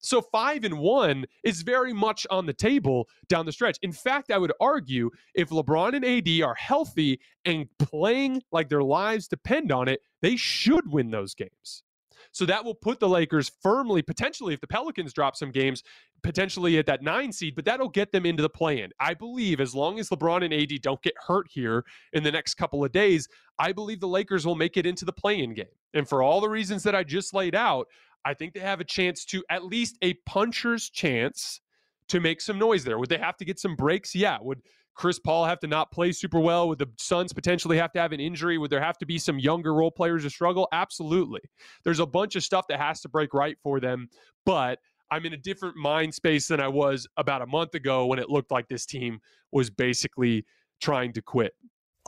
[0.00, 3.78] So five and one is very much on the table down the stretch.
[3.82, 8.82] In fact, I would argue if LeBron and AD are healthy and playing like their
[8.82, 11.84] lives depend on it, they should win those games.
[12.32, 15.82] So that will put the Lakers firmly, potentially, if the Pelicans drop some games,
[16.22, 18.90] potentially at that nine seed, but that'll get them into the play in.
[18.98, 22.54] I believe as long as LeBron and AD don't get hurt here in the next
[22.54, 25.66] couple of days, I believe the Lakers will make it into the play in game.
[25.94, 27.86] And for all the reasons that I just laid out,
[28.24, 31.60] I think they have a chance to at least a puncher's chance
[32.08, 32.98] to make some noise there.
[32.98, 34.14] Would they have to get some breaks?
[34.14, 34.38] Yeah.
[34.40, 34.62] Would
[34.94, 36.68] Chris Paul have to not play super well?
[36.68, 38.58] Would the Suns potentially have to have an injury?
[38.58, 40.68] Would there have to be some younger role players to struggle?
[40.72, 41.40] Absolutely.
[41.84, 44.08] There's a bunch of stuff that has to break right for them,
[44.44, 44.78] but
[45.10, 48.30] I'm in a different mind space than I was about a month ago when it
[48.30, 50.44] looked like this team was basically
[50.80, 51.54] trying to quit.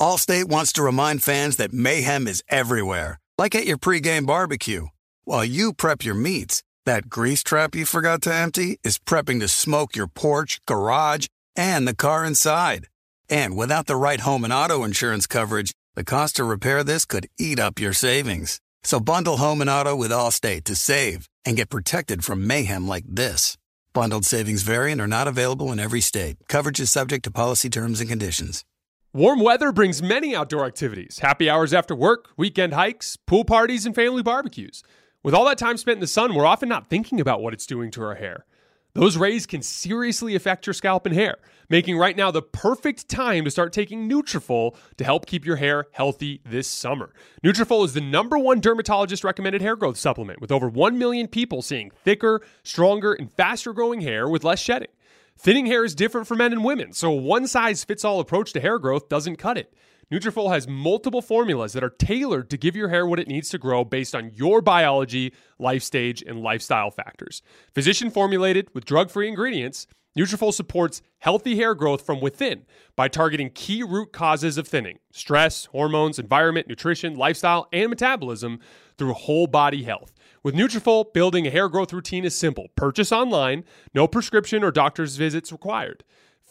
[0.00, 4.86] Allstate wants to remind fans that mayhem is everywhere, like at your pregame barbecue.
[5.24, 9.48] While you prep your meats, that grease trap you forgot to empty is prepping to
[9.48, 12.88] smoke your porch, garage, and the car inside.
[13.28, 17.28] And without the right home and auto insurance coverage, the cost to repair this could
[17.38, 18.60] eat up your savings.
[18.82, 23.04] So bundle home and auto with Allstate to save and get protected from mayhem like
[23.08, 23.56] this.
[23.92, 26.36] Bundled savings variant are not available in every state.
[26.48, 28.64] Coverage is subject to policy terms and conditions.
[29.12, 33.94] Warm weather brings many outdoor activities happy hours after work, weekend hikes, pool parties, and
[33.94, 34.82] family barbecues.
[35.22, 37.64] With all that time spent in the sun, we're often not thinking about what it's
[37.64, 38.44] doing to our hair.
[38.94, 43.44] Those rays can seriously affect your scalp and hair, making right now the perfect time
[43.44, 47.12] to start taking Nutrafol to help keep your hair healthy this summer.
[47.42, 51.60] Nutrafol is the number one dermatologist recommended hair growth supplement, with over 1 million people
[51.60, 54.90] seeing thicker, stronger, and faster growing hair with less shedding.
[55.36, 58.52] Thinning hair is different for men and women, so a one size fits all approach
[58.52, 59.74] to hair growth doesn't cut it.
[60.12, 63.58] Nutrafol has multiple formulas that are tailored to give your hair what it needs to
[63.58, 67.42] grow based on your biology, life stage, and lifestyle factors.
[67.74, 69.86] Physician formulated with drug-free ingredients,
[70.16, 75.64] Nutrafol supports healthy hair growth from within by targeting key root causes of thinning: stress,
[75.64, 78.60] hormones, environment, nutrition, lifestyle, and metabolism
[78.96, 80.14] through whole body health.
[80.44, 82.68] With Nutrafol, building a hair growth routine is simple.
[82.76, 86.04] Purchase online, no prescription or doctor's visits required.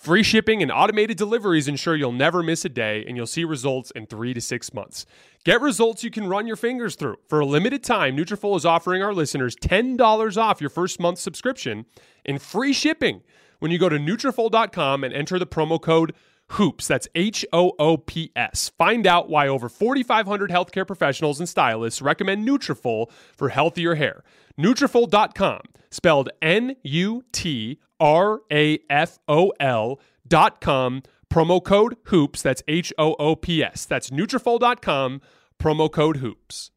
[0.04, 3.90] Free shipping and automated deliveries ensure you'll never miss a day and you'll see results
[3.92, 5.06] in three to six months.
[5.46, 7.16] Get results you can run your fingers through.
[7.30, 11.86] For a limited time, Nutrafol is offering our listeners $10 off your first month subscription
[12.26, 13.22] and free shipping
[13.60, 16.14] when you go to Nutrafol.com and enter the promo code
[16.50, 16.86] HOOPS.
[16.86, 18.74] That's H O O P S.
[18.78, 24.26] Find out why over 4,500 healthcare professionals and stylists recommend Nutrafol for healthier hair.
[24.60, 25.62] Nutrafol.com,
[25.92, 31.02] spelled N U T R A F O L dot com.
[31.32, 32.42] Promo code HOOPS.
[32.44, 33.86] That's H O O P S.
[33.86, 35.22] That's Nutrafol.com.
[35.58, 36.72] Promo code HOOPS.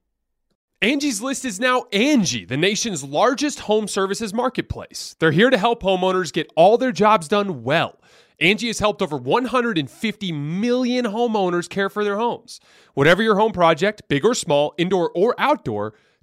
[0.80, 5.16] Angie's List is now Angie, the nation's largest home services marketplace.
[5.18, 7.98] They're here to help homeowners get all their jobs done well.
[8.38, 12.60] Angie has helped over 150 million homeowners care for their homes.
[12.92, 15.94] Whatever your home project, big or small, indoor or outdoor,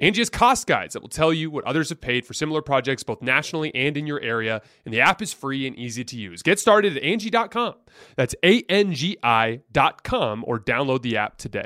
[0.00, 3.02] Angi has cost guides that will tell you what others have paid for similar projects
[3.02, 6.42] both nationally and in your area, and the app is free and easy to use.
[6.42, 7.74] Get started at Angi.com.
[8.16, 11.64] That's A-N-G-I dot com or download the app today.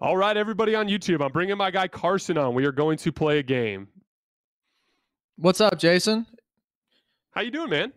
[0.00, 2.54] All right, everybody on YouTube, I'm bringing my guy Carson on.
[2.54, 3.88] We are going to play a game.
[5.36, 6.26] What's up, Jason?
[7.30, 7.92] How you doing, man?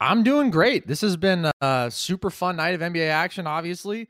[0.00, 0.86] I'm doing great.
[0.86, 4.08] This has been a super fun night of NBA action, obviously.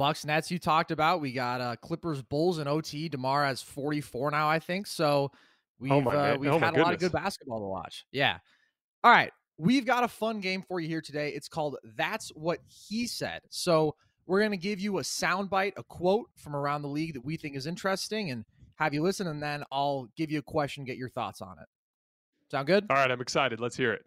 [0.00, 1.20] Bucks Nets you talked about.
[1.20, 3.10] We got uh, Clippers Bulls and OT.
[3.10, 4.86] DeMar has 44 now, I think.
[4.86, 5.30] So
[5.78, 8.06] we've oh uh, we've oh had a lot of good basketball to watch.
[8.10, 8.38] Yeah.
[9.04, 9.30] All right.
[9.58, 11.34] We've got a fun game for you here today.
[11.34, 13.42] It's called That's What He Said.
[13.50, 17.22] So we're going to give you a soundbite, a quote from around the league that
[17.22, 20.84] we think is interesting, and have you listen, and then I'll give you a question,
[20.84, 21.68] get your thoughts on it.
[22.50, 22.86] Sound good?
[22.88, 23.60] All right, I'm excited.
[23.60, 24.06] Let's hear it.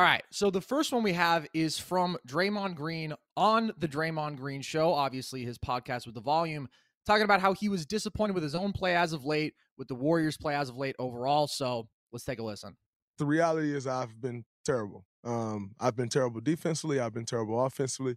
[0.00, 0.24] All right.
[0.30, 4.94] So the first one we have is from Draymond Green on the Draymond Green show,
[4.94, 6.70] obviously his podcast with the volume,
[7.04, 9.94] talking about how he was disappointed with his own play as of late, with the
[9.94, 11.48] Warriors play as of late overall.
[11.48, 12.78] So let's take a listen.
[13.18, 15.04] The reality is I've been terrible.
[15.22, 18.16] Um, I've been terrible defensively, I've been terrible offensively.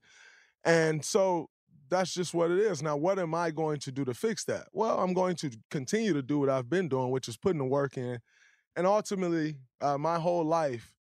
[0.63, 1.50] And so
[1.89, 2.82] that's just what it is.
[2.82, 4.67] Now, what am I going to do to fix that?
[4.72, 7.65] Well, I'm going to continue to do what I've been doing, which is putting the
[7.65, 8.19] work in.
[8.78, 10.93] And ultimately, uh, my whole life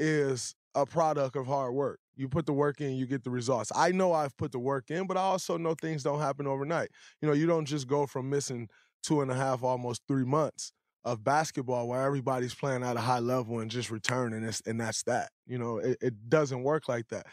[0.00, 2.00] is a product of hard work.
[2.16, 3.70] You put the work in, you get the results.
[3.74, 6.90] I know I've put the work in, but I also know things don't happen overnight.
[7.20, 8.68] You know, you don't just go from missing
[9.02, 10.72] two and a half, almost three months
[11.04, 14.80] of basketball where everybody's playing at a high level and just return and, it's, and
[14.80, 15.30] that's that.
[15.46, 17.26] You know, it, it doesn't work like that.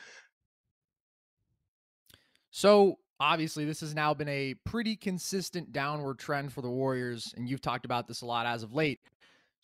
[2.52, 7.50] So obviously this has now been a pretty consistent downward trend for the Warriors, and
[7.50, 9.00] you've talked about this a lot as of late.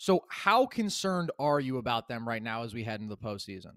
[0.04, 3.76] So, how concerned are you about them right now as we head into the postseason?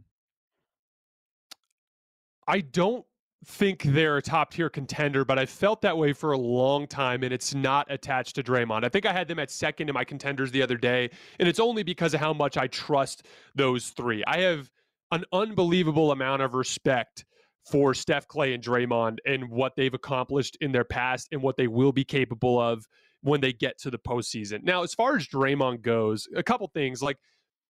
[2.49, 3.07] I don't
[3.45, 7.23] think they're a top tier contender, but I've felt that way for a long time,
[7.23, 8.85] and it's not attached to Draymond.
[8.85, 11.61] I think I had them at second in my contenders the other day, and it's
[11.61, 14.25] only because of how much I trust those three.
[14.27, 14.69] I have
[15.12, 17.25] an unbelievable amount of respect
[17.71, 21.69] for Steph Clay and Draymond and what they've accomplished in their past and what they
[21.69, 22.85] will be capable of
[23.27, 24.62] when they get to the postseason.
[24.62, 27.19] Now, as far as Draymond goes, a couple things like,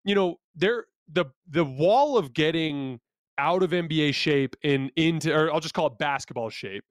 [0.02, 3.00] you know, there the the wall of getting
[3.36, 6.84] out of NBA shape and into, or I'll just call it basketball shape.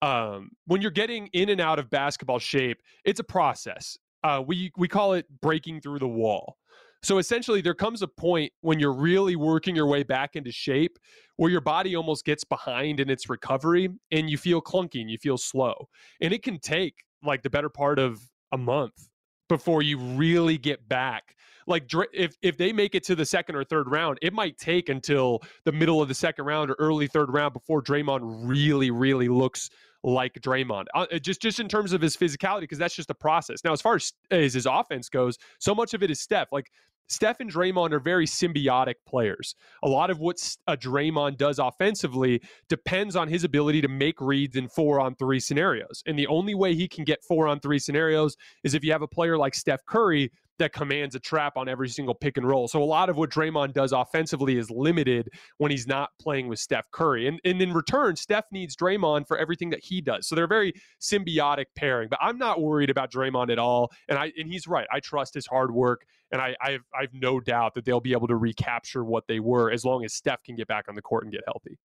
[0.00, 3.98] Um, when you're getting in and out of basketball shape, it's a process.
[4.24, 6.56] Uh, we we call it breaking through the wall.
[7.02, 10.98] So essentially, there comes a point when you're really working your way back into shape
[11.36, 15.18] where your body almost gets behind in its recovery and you feel clunky and you
[15.18, 15.88] feel slow.
[16.20, 18.20] And it can take like the better part of
[18.52, 19.08] a month
[19.48, 21.34] before you really get back.
[21.66, 24.88] Like if if they make it to the second or third round, it might take
[24.88, 29.28] until the middle of the second round or early third round before Draymond really really
[29.28, 29.68] looks
[30.08, 30.86] like Draymond.
[30.94, 33.62] Uh, just just in terms of his physicality because that's just a process.
[33.64, 36.48] Now as far as, as his offense goes, so much of it is Steph.
[36.52, 36.70] Like
[37.08, 39.54] Steph and Draymond are very symbiotic players.
[39.82, 44.56] A lot of what a Draymond does offensively depends on his ability to make reads
[44.56, 46.02] in four on three scenarios.
[46.06, 49.02] And the only way he can get four on three scenarios is if you have
[49.02, 52.68] a player like Steph Curry that commands a trap on every single pick and roll.
[52.68, 56.58] So a lot of what Draymond does offensively is limited when he's not playing with
[56.58, 57.26] Steph Curry.
[57.26, 60.28] And, and in return, Steph needs Draymond for everything that he does.
[60.28, 62.08] So they're a very symbiotic pairing.
[62.08, 63.90] But I'm not worried about Draymond at all.
[64.08, 64.86] And I and he's right.
[64.92, 66.04] I trust his hard work.
[66.30, 69.70] And I I've I've no doubt that they'll be able to recapture what they were
[69.70, 71.78] as long as Steph can get back on the court and get healthy.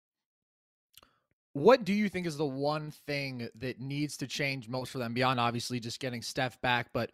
[1.53, 5.15] What do you think is the one thing that needs to change most for them
[5.15, 6.91] beyond obviously just getting Steph back?
[6.93, 7.11] But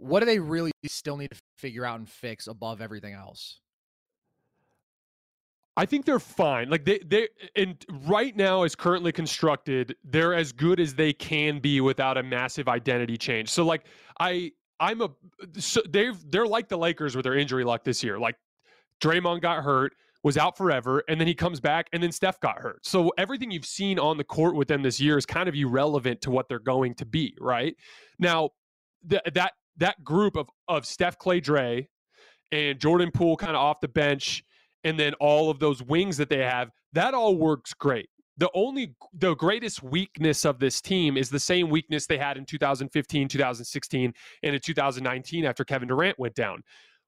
[0.00, 3.60] what do they really still need to figure out and fix above everything else?
[5.76, 6.68] I think they're fine.
[6.68, 11.60] Like they they and right now as currently constructed, they're as good as they can
[11.60, 13.48] be without a massive identity change.
[13.48, 13.84] So like
[14.20, 15.10] I I'm a
[15.58, 18.18] so they've they're like the Lakers with their injury luck this year.
[18.18, 18.36] Like
[19.00, 22.58] Draymond got hurt, was out forever, and then he comes back, and then Steph got
[22.58, 22.84] hurt.
[22.84, 26.20] So everything you've seen on the court with them this year is kind of irrelevant
[26.22, 27.34] to what they're going to be.
[27.40, 27.76] Right
[28.18, 28.50] now,
[29.08, 31.88] th- that that group of of Steph, Clay, Dre,
[32.50, 34.44] and Jordan Poole kind of off the bench,
[34.84, 38.08] and then all of those wings that they have, that all works great.
[38.38, 42.44] The only the greatest weakness of this team is the same weakness they had in
[42.44, 44.12] 2015, 2016,
[44.42, 46.62] and in 2019 after Kevin Durant went down.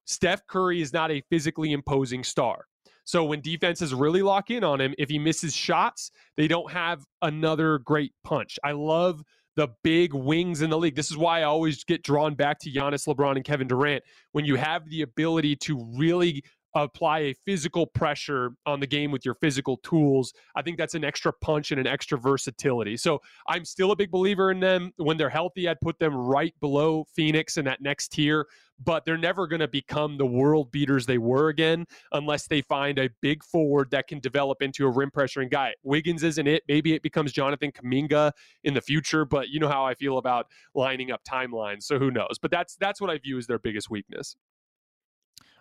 [0.06, 2.66] Steph Curry is not a physically imposing star.
[3.04, 7.04] So when defenses really lock in on him, if he misses shots, they don't have
[7.22, 8.58] another great punch.
[8.64, 9.22] I love
[9.56, 10.96] the big wings in the league.
[10.96, 14.02] This is why I always get drawn back to Giannis, LeBron, and Kevin Durant.
[14.32, 16.44] When you have the ability to really
[16.74, 21.04] apply a physical pressure on the game with your physical tools, I think that's an
[21.04, 22.96] extra punch and an extra versatility.
[22.96, 24.92] So I'm still a big believer in them.
[24.96, 28.46] When they're healthy, I'd put them right below Phoenix in that next tier
[28.82, 32.98] but they're never going to become the world beaters they were again unless they find
[32.98, 35.74] a big forward that can develop into a rim pressuring guy.
[35.82, 36.62] Wiggins isn't it.
[36.68, 38.32] Maybe it becomes Jonathan Kuminga
[38.64, 42.10] in the future, but you know how I feel about lining up timelines, so who
[42.10, 42.38] knows?
[42.40, 44.36] But that's that's what I view as their biggest weakness.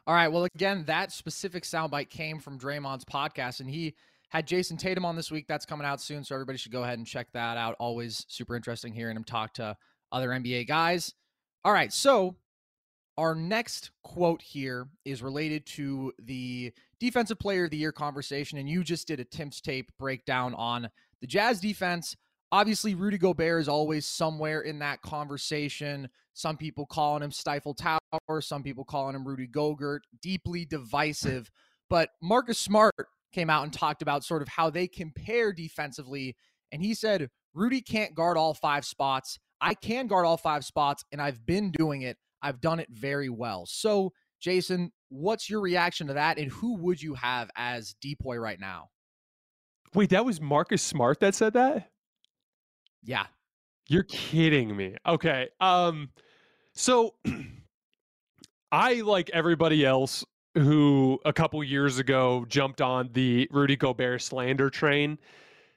[0.06, 0.28] All right.
[0.28, 3.96] Well, again, that specific soundbite came from Draymond's podcast, and he
[4.30, 5.48] had Jayson Tatum on this week.
[5.48, 7.76] That's coming out soon, so everybody should go ahead and check that out.
[7.80, 9.78] Always super interesting hearing him talk to
[10.12, 11.14] other NBA guys.
[11.64, 12.36] All right, so
[13.18, 18.68] our next quote here is related to the defensive player of the year conversation, and
[18.68, 20.90] you just did a Tim's tape breakdown on
[21.22, 22.18] the Jazz defense.
[22.52, 26.10] Obviously, Rudy Gobert is always somewhere in that conversation.
[26.34, 31.52] Some people calling him Stifle Tower, some people calling him Rudy Gogurt, deeply divisive.
[31.90, 32.94] But Marcus Smart
[33.32, 36.36] came out and talked about sort of how they compare defensively.
[36.72, 39.38] And he said, Rudy can't guard all five spots.
[39.62, 42.18] I can guard all five spots, and I've been doing it.
[42.42, 43.66] I've done it very well.
[43.66, 44.12] So,
[44.42, 46.38] Jason, what's your reaction to that?
[46.38, 48.90] And who would you have as Depoy right now?
[49.94, 51.92] Wait, that was Marcus Smart that said that?
[53.04, 53.28] Yeah.
[53.88, 54.96] You're kidding me.
[55.06, 55.50] Okay.
[55.60, 56.10] Um,
[56.74, 57.16] so
[58.72, 60.26] I like everybody else
[60.56, 65.18] who a couple years ago jumped on the Rudy Gobert slander train.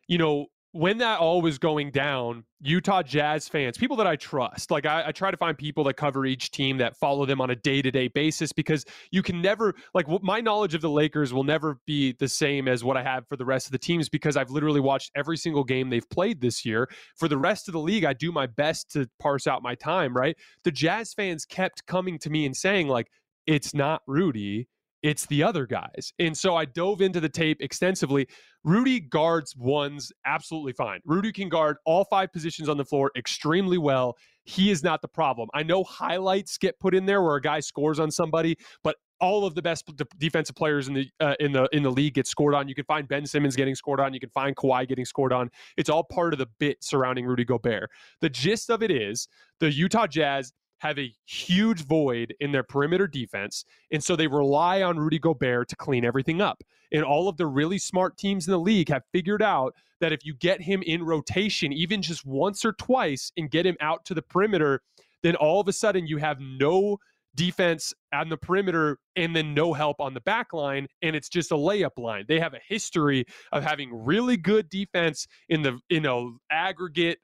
[0.06, 0.46] You know,
[0.76, 5.04] when that all was going down, Utah Jazz fans, people that I trust, like I,
[5.06, 7.80] I, try to find people that cover each team that follow them on a day
[7.80, 11.78] to day basis because you can never, like, my knowledge of the Lakers will never
[11.86, 14.50] be the same as what I have for the rest of the teams because I've
[14.50, 16.90] literally watched every single game they've played this year.
[17.16, 20.14] For the rest of the league, I do my best to parse out my time,
[20.14, 20.36] right?
[20.64, 23.10] The Jazz fans kept coming to me and saying, like,
[23.46, 24.68] it's not Rudy
[25.02, 26.12] it's the other guys.
[26.18, 28.26] And so I dove into the tape extensively.
[28.64, 31.00] Rudy guards ones absolutely fine.
[31.04, 34.16] Rudy can guard all five positions on the floor extremely well.
[34.44, 35.48] He is not the problem.
[35.54, 39.46] I know highlights get put in there where a guy scores on somebody, but all
[39.46, 42.54] of the best defensive players in the uh, in the in the league get scored
[42.54, 42.68] on.
[42.68, 44.12] You can find Ben Simmons getting scored on.
[44.12, 45.50] You can find Kawhi getting scored on.
[45.76, 47.90] It's all part of the bit surrounding Rudy Gobert.
[48.20, 49.28] The gist of it is
[49.60, 53.64] the Utah Jazz have a huge void in their perimeter defense.
[53.90, 56.62] And so they rely on Rudy Gobert to clean everything up.
[56.92, 60.24] And all of the really smart teams in the league have figured out that if
[60.24, 64.14] you get him in rotation, even just once or twice, and get him out to
[64.14, 64.82] the perimeter,
[65.22, 66.98] then all of a sudden you have no
[67.34, 71.52] defense on the perimeter and then no help on the back line and it's just
[71.52, 76.00] a layup line they have a history of having really good defense in the you
[76.00, 77.18] know aggregate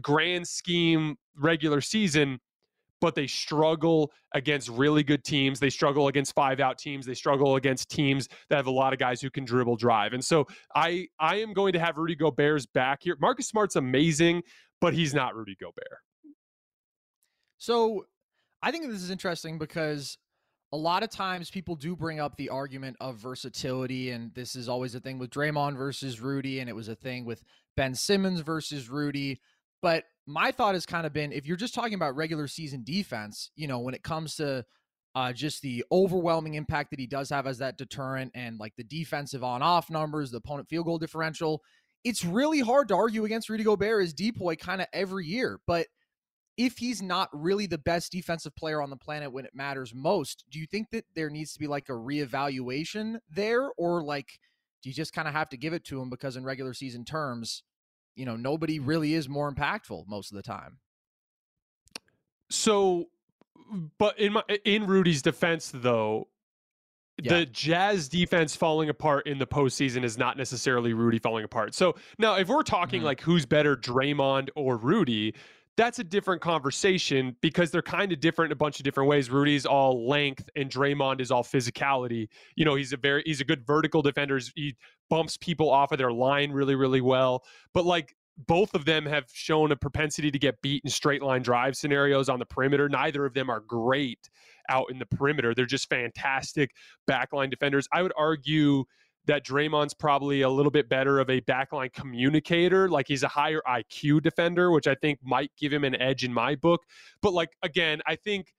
[0.00, 2.40] grand scheme regular season
[3.00, 5.60] but they struggle against really good teams.
[5.60, 7.06] They struggle against five out teams.
[7.06, 10.12] They struggle against teams that have a lot of guys who can dribble drive.
[10.12, 13.16] And so I I am going to have Rudy Gobert's back here.
[13.20, 14.42] Marcus Smart's amazing,
[14.80, 16.00] but he's not Rudy Gobert.
[17.58, 18.06] So
[18.62, 20.18] I think this is interesting because
[20.72, 24.68] a lot of times people do bring up the argument of versatility, and this is
[24.68, 27.42] always a thing with Draymond versus Rudy, and it was a thing with
[27.76, 29.40] Ben Simmons versus Rudy.
[29.80, 33.50] But my thought has kind of been if you're just talking about regular season defense,
[33.56, 34.64] you know, when it comes to
[35.14, 38.84] uh, just the overwhelming impact that he does have as that deterrent and like the
[38.84, 41.62] defensive on off numbers, the opponent field goal differential,
[42.04, 45.58] it's really hard to argue against Rudy Gobert as depoy kind of every year.
[45.66, 45.86] But
[46.56, 50.44] if he's not really the best defensive player on the planet when it matters most,
[50.50, 53.70] do you think that there needs to be like a reevaluation there?
[53.76, 54.38] Or like,
[54.82, 57.04] do you just kind of have to give it to him because in regular season
[57.04, 57.62] terms,
[58.16, 60.78] you know, nobody really is more impactful most of the time?
[62.50, 63.06] So,
[63.98, 66.28] but in my in Rudy's defense, though,
[67.22, 67.38] yeah.
[67.38, 71.74] the Jazz defense falling apart in the postseason is not necessarily Rudy falling apart.
[71.74, 73.06] So now, if we're talking mm-hmm.
[73.06, 75.34] like who's better, Draymond or Rudy,
[75.76, 79.30] that's a different conversation because they're kind of different in a bunch of different ways.
[79.30, 82.28] Rudy's all length and Draymond is all physicality.
[82.54, 84.40] You know, he's a very he's a good vertical defender.
[84.54, 84.76] He
[85.10, 87.44] bumps people off of their line really really well.
[87.74, 88.16] But like
[88.46, 92.28] both of them have shown a propensity to get beat in straight line drive scenarios
[92.28, 92.88] on the perimeter.
[92.88, 94.28] Neither of them are great
[94.68, 95.54] out in the perimeter.
[95.54, 96.72] They're just fantastic
[97.08, 97.88] backline defenders.
[97.92, 98.84] I would argue
[99.26, 102.88] that Draymond's probably a little bit better of a backline communicator.
[102.88, 106.32] Like he's a higher IQ defender, which I think might give him an edge in
[106.32, 106.82] my book.
[107.22, 108.52] But like again, I think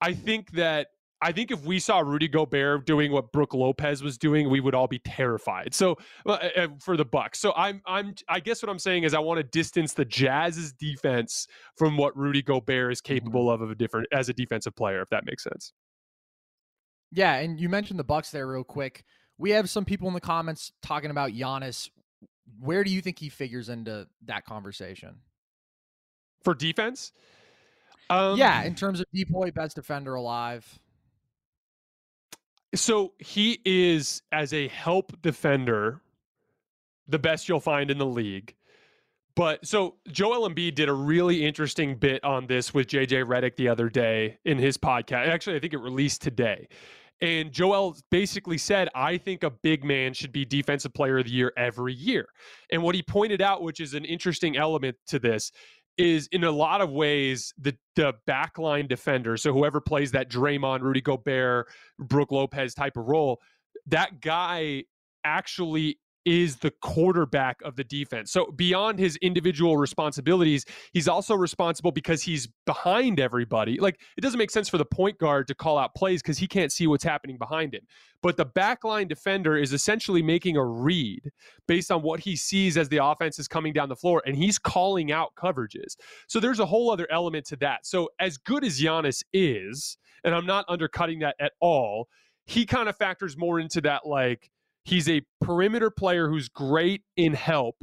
[0.00, 0.88] I think that
[1.20, 4.74] I think if we saw Rudy Gobert doing what Brook Lopez was doing, we would
[4.74, 5.74] all be terrified.
[5.74, 5.96] So
[6.26, 9.18] uh, uh for the Bucks, so I'm I'm I guess what I'm saying is I
[9.18, 11.46] want to distance the Jazz's defense
[11.76, 13.14] from what Rudy Gobert is mm-hmm.
[13.14, 15.72] capable of of a different as a defensive player, if that makes sense.
[17.10, 19.04] Yeah, and you mentioned the Bucks there real quick.
[19.38, 21.88] We have some people in the comments talking about Giannis.
[22.60, 25.16] Where do you think he figures into that conversation?
[26.42, 27.12] For defense?
[28.10, 30.78] Um, yeah, in terms of depoy best defender alive.
[32.74, 36.00] So he is as a help defender
[37.06, 38.54] the best you'll find in the league.
[39.34, 43.68] But so Joel Embiid did a really interesting bit on this with JJ Redick the
[43.68, 45.28] other day in his podcast.
[45.28, 46.68] Actually, I think it released today.
[47.20, 51.32] And Joel basically said, I think a big man should be defensive player of the
[51.32, 52.26] year every year.
[52.70, 55.50] And what he pointed out, which is an interesting element to this,
[55.96, 59.36] is in a lot of ways the the backline defender.
[59.36, 61.66] So whoever plays that Draymond, Rudy Gobert,
[61.98, 63.40] Brook Lopez type of role,
[63.88, 64.84] that guy
[65.24, 65.98] actually
[66.28, 68.30] is the quarterback of the defense.
[68.30, 73.80] So beyond his individual responsibilities, he's also responsible because he's behind everybody.
[73.80, 76.46] Like it doesn't make sense for the point guard to call out plays because he
[76.46, 77.80] can't see what's happening behind him.
[78.22, 81.30] But the backline defender is essentially making a read
[81.66, 84.58] based on what he sees as the offense is coming down the floor, and he's
[84.58, 85.96] calling out coverages.
[86.26, 87.86] So there's a whole other element to that.
[87.86, 92.08] So as good as Giannis is, and I'm not undercutting that at all,
[92.44, 94.50] he kind of factors more into that like
[94.88, 97.76] He's a perimeter player who's great in help,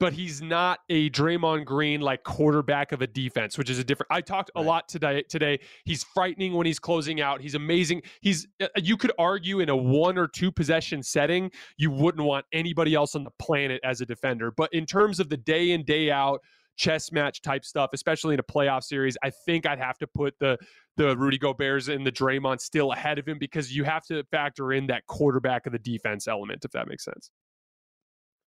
[0.00, 4.08] but he's not a Draymond Green like quarterback of a defense, which is a different.
[4.10, 5.24] I talked a lot today.
[5.28, 7.42] Today, he's frightening when he's closing out.
[7.42, 8.00] He's amazing.
[8.22, 12.46] He's uh, you could argue in a one or two possession setting, you wouldn't want
[12.50, 14.50] anybody else on the planet as a defender.
[14.50, 16.40] But in terms of the day in day out
[16.78, 20.38] chess match type stuff, especially in a playoff series, I think I'd have to put
[20.38, 20.56] the
[20.96, 24.72] the Rudy Gobert's and the Draymond still ahead of him because you have to factor
[24.72, 27.30] in that quarterback of the defense element, if that makes sense.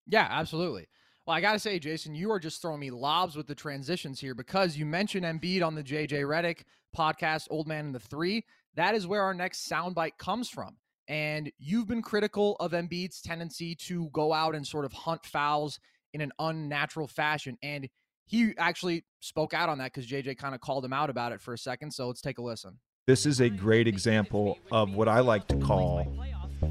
[0.07, 0.89] Yeah, absolutely.
[1.27, 4.19] Well, I got to say, Jason, you are just throwing me lobs with the transitions
[4.21, 6.63] here because you mentioned Embiid on the JJ Redick
[6.97, 8.45] podcast, Old Man and the Three.
[8.77, 10.77] That is where our next soundbite comes from.
[11.09, 15.81] And you've been critical of Embiid's tendency to go out and sort of hunt fouls
[16.13, 17.59] in an unnatural fashion.
[17.63, 17.89] And
[18.29, 21.41] he actually spoke out on that because JJ kind of called him out about it
[21.41, 21.91] for a second.
[21.93, 22.79] So let's take a listen.
[23.07, 26.07] This is a great example of what I like to call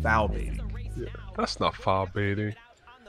[0.04, 0.62] foul baiting.
[0.96, 2.54] Yeah, that's not foul baiting.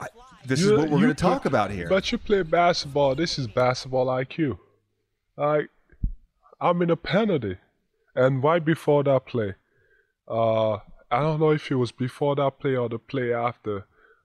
[0.01, 0.07] I,
[0.46, 1.88] this you, is what we're going to talk about here.
[1.90, 3.14] But you play basketball.
[3.14, 4.59] This is basketball IQ.
[5.36, 5.68] Like,
[6.59, 7.59] I'm in a penalty.
[8.14, 9.55] And right before that play,
[10.26, 10.76] uh,
[11.11, 13.84] I don't know if it was before that play or the play after.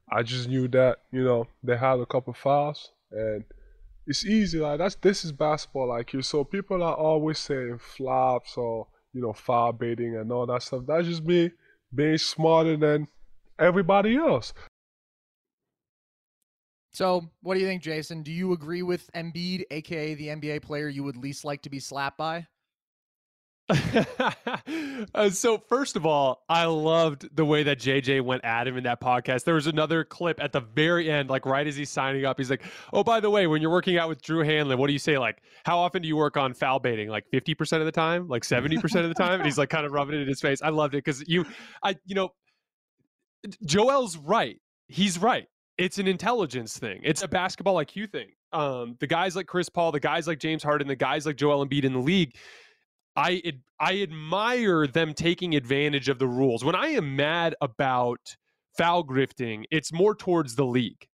[0.09, 3.43] I just knew that, you know, they had a couple fouls and–
[4.05, 4.59] it's easy.
[4.59, 6.25] Like that's this is basketball IQ.
[6.25, 10.83] So people are always saying flops or you know foul baiting and all that stuff.
[10.87, 11.51] That's just me
[11.93, 13.07] being smarter than
[13.59, 14.53] everybody else.
[16.91, 18.21] So, what do you think, Jason?
[18.21, 21.79] Do you agree with Embiid, aka the NBA player you would least like to be
[21.79, 22.45] slapped by?
[25.15, 28.83] uh, so first of all, I loved the way that JJ went at him in
[28.83, 29.45] that podcast.
[29.45, 32.37] There was another clip at the very end, like right as he's signing up.
[32.37, 34.93] He's like, "Oh, by the way, when you're working out with Drew Hanlen, what do
[34.93, 35.17] you say?
[35.17, 37.07] Like, how often do you work on foul baiting?
[37.07, 38.27] Like 50 percent of the time?
[38.27, 40.41] Like 70 percent of the time?" And he's like, kind of rubbing it in his
[40.41, 40.61] face.
[40.61, 41.45] I loved it because you,
[41.81, 42.29] I, you know,
[43.65, 44.59] Joel's right.
[44.87, 45.47] He's right
[45.77, 47.01] it's an intelligence thing.
[47.03, 48.29] It's a basketball IQ thing.
[48.51, 51.65] Um, the guys like Chris Paul, the guys like James Harden, the guys like Joel
[51.65, 52.35] Embiid in the league,
[53.15, 53.41] I
[53.79, 56.63] I admire them taking advantage of the rules.
[56.63, 58.35] When I am mad about
[58.77, 61.07] foul grifting, it's more towards the league.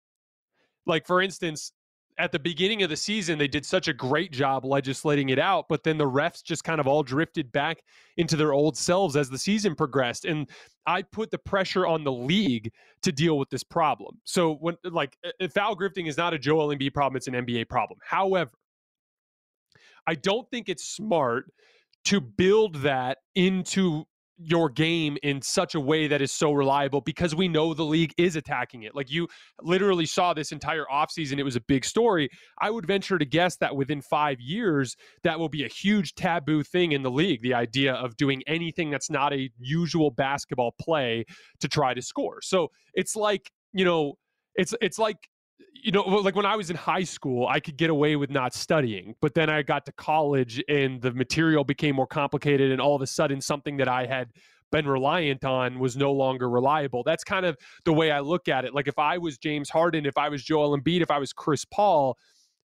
[0.86, 1.72] Like for instance,
[2.20, 5.66] at the beginning of the season, they did such a great job legislating it out,
[5.70, 7.78] but then the refs just kind of all drifted back
[8.18, 10.26] into their old selves as the season progressed.
[10.26, 10.50] And
[10.88, 12.72] I put the pressure on the league
[13.04, 14.20] to deal with this problem.
[14.24, 15.16] So when like
[15.54, 18.00] foul grifting is not a Joel Embiid problem, it's an NBA problem.
[18.04, 18.52] However,
[20.08, 21.52] I don't think it's smart
[22.08, 24.06] to build that into
[24.38, 28.14] your game in such a way that is so reliable because we know the league
[28.18, 28.96] is attacking it.
[28.96, 29.28] Like you
[29.62, 32.30] literally saw this entire offseason, it was a big story.
[32.62, 36.64] I would venture to guess that within five years, that will be a huge taboo
[36.64, 37.42] thing in the league.
[37.42, 41.26] The idea of doing anything that's not a usual basketball play
[41.60, 42.42] to try to score.
[42.42, 44.14] So it's like, you know,
[44.56, 45.18] it's it's like
[45.84, 48.54] you know, like when I was in high school, I could get away with not
[48.54, 52.96] studying, but then I got to college and the material became more complicated, and all
[52.96, 54.32] of a sudden, something that I had
[54.72, 57.04] been reliant on was no longer reliable.
[57.04, 58.74] That's kind of the way I look at it.
[58.74, 61.64] Like if I was James Harden, if I was Joel Embiid, if I was Chris
[61.66, 62.18] Paul,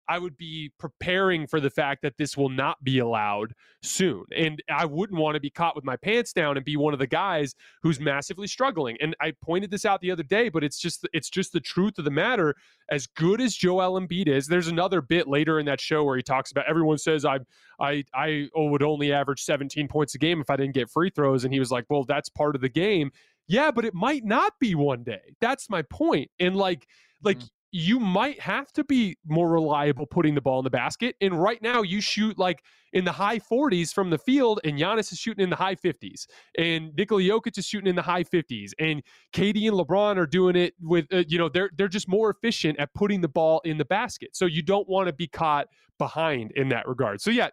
[0.08, 4.24] I would be preparing for the fact that this will not be allowed soon.
[4.36, 6.98] And I wouldn't want to be caught with my pants down and be one of
[6.98, 8.96] the guys who's massively struggling.
[9.00, 11.98] And I pointed this out the other day, but it's just it's just the truth
[11.98, 12.54] of the matter.
[12.90, 16.22] As good as Joel Embiid is, there's another bit later in that show where he
[16.22, 17.38] talks about everyone says I
[17.80, 21.44] I I would only average 17 points a game if I didn't get free throws
[21.44, 23.12] and he was like, "Well, that's part of the game."
[23.48, 25.34] Yeah, but it might not be one day.
[25.40, 26.30] That's my point.
[26.40, 26.86] And like
[27.22, 31.16] like mm you might have to be more reliable putting the ball in the basket.
[31.22, 32.62] And right now, you shoot like
[32.92, 36.26] in the high 40s from the field, and Giannis is shooting in the high 50s,
[36.58, 39.02] and Nikola Jokic is shooting in the high 50s, and
[39.34, 42.78] KD and LeBron are doing it with, uh, you know, they're they're just more efficient
[42.78, 44.36] at putting the ball in the basket.
[44.36, 45.68] So you don't want to be caught
[45.98, 47.22] behind in that regard.
[47.22, 47.48] So yeah,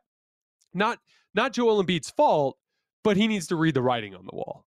[0.73, 0.99] not
[1.33, 2.57] not Joel Embiid's fault,
[3.05, 4.65] but he needs to read the writing on the wall.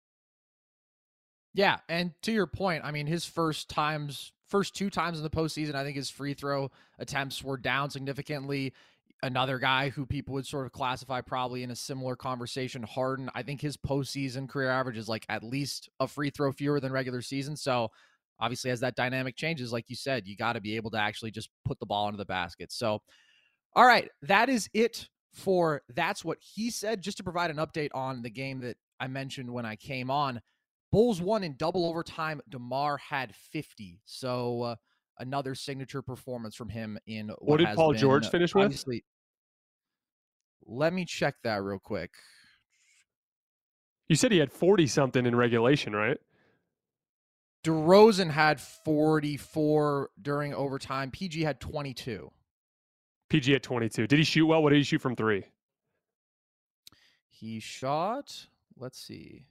[1.55, 5.29] Yeah, and to your point, I mean, his first times first two times in the
[5.29, 8.73] postseason, I think his free throw attempts were down significantly.
[9.21, 13.29] Another guy who people would sort of classify probably in a similar conversation, Harden.
[13.35, 16.91] I think his postseason career average is like at least a free throw fewer than
[16.91, 17.55] regular season.
[17.57, 17.91] So
[18.39, 21.31] obviously, as that dynamic changes, like you said, you got to be able to actually
[21.31, 22.71] just put the ball into the basket.
[22.71, 23.01] So,
[23.75, 27.01] all right, that is it for that's what he said.
[27.01, 30.41] Just to provide an update on the game that I mentioned when I came on.
[30.91, 32.41] Bulls won in double overtime.
[32.49, 34.01] DeMar had 50.
[34.05, 34.75] So uh,
[35.19, 38.83] another signature performance from him in what, what did Paul been, George finish with?
[40.65, 42.11] Let me check that real quick.
[44.07, 46.17] You said he had 40 something in regulation, right?
[47.63, 51.11] DeRozan had 44 during overtime.
[51.11, 52.31] PG had 22.
[53.29, 54.07] PG had 22.
[54.07, 54.63] Did he shoot well?
[54.63, 55.43] What did he shoot from three?
[57.27, 59.45] He shot, let's see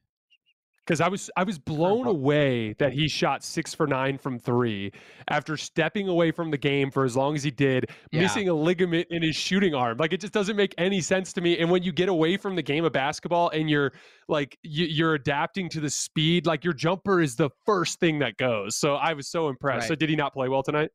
[0.89, 4.91] because I was I was blown away that he shot six for nine from three
[5.29, 8.23] after stepping away from the game for as long as he did, yeah.
[8.23, 9.99] missing a ligament in his shooting arm.
[9.99, 11.59] Like it just doesn't make any sense to me.
[11.59, 13.93] And when you get away from the game of basketball and you're
[14.29, 18.39] like you, are adapting to the speed, like your jumper is the first thing that
[18.39, 18.75] goes.
[18.75, 19.83] So I was so impressed.
[19.83, 19.89] Right.
[19.89, 20.91] So did he not play well tonight?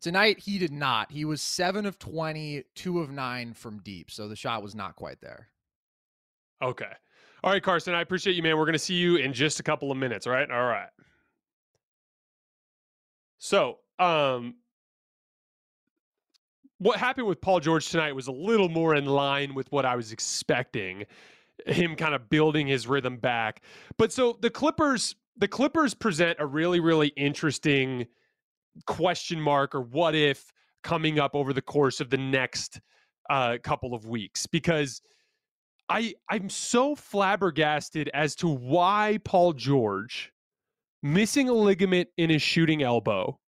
[0.00, 1.12] Tonight he did not.
[1.12, 4.10] He was seven of 20, two of nine from deep.
[4.10, 5.48] So the shot was not quite there.
[6.62, 6.92] Okay.
[7.42, 8.58] All right, Carson, I appreciate you, man.
[8.58, 10.50] We're going to see you in just a couple of minutes, all right?
[10.50, 10.90] All right.
[13.38, 14.56] So, um,
[16.78, 19.96] what happened with Paul George tonight was a little more in line with what I
[19.96, 21.06] was expecting.
[21.66, 23.62] Him kind of building his rhythm back.
[23.96, 28.06] But so the Clippers, the Clippers present a really, really interesting
[28.86, 32.80] question mark or what if coming up over the course of the next
[33.30, 35.00] uh, couple of weeks because–
[35.90, 40.32] I I'm so flabbergasted as to why Paul George
[41.02, 43.38] missing a ligament in his shooting elbow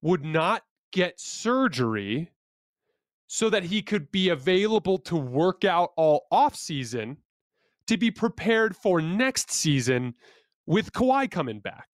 [0.00, 0.62] would not
[0.92, 2.30] get surgery
[3.26, 7.16] so that he could be available to work out all offseason
[7.86, 10.14] to be prepared for next season
[10.66, 11.88] with Kawhi coming back.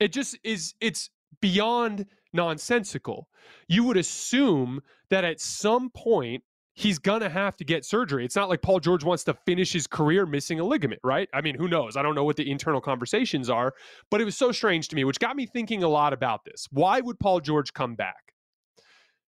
[0.00, 1.10] It just is it's
[1.42, 3.28] beyond nonsensical.
[3.68, 4.80] You would assume
[5.10, 6.42] that at some point
[6.76, 8.24] he's gonna have to get surgery.
[8.24, 11.28] It's not like Paul George wants to finish his career missing a ligament, right?
[11.34, 11.96] I mean, who knows?
[11.96, 13.74] I don't know what the internal conversations are,
[14.10, 16.68] but it was so strange to me, which got me thinking a lot about this.
[16.70, 18.32] Why would Paul George come back?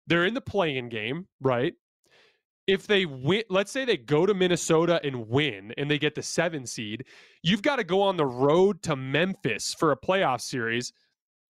[0.07, 1.74] They're in the play-in game, right?
[2.66, 6.22] If they win, let's say they go to Minnesota and win and they get the
[6.22, 7.05] seven seed,
[7.43, 10.93] you've got to go on the road to Memphis for a playoff series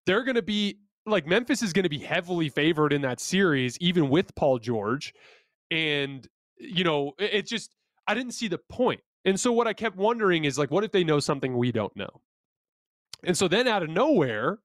[0.07, 3.77] they're going to be like Memphis is going to be heavily favored in that series,
[3.79, 5.13] even with Paul George.
[5.71, 6.27] And,
[6.59, 7.75] you know, it, just,
[8.07, 9.01] I didn't see the point.
[9.25, 11.95] And so what I kept wondering is like, what if they know something we don't
[11.97, 12.21] know?
[13.25, 14.59] And so then out of nowhere,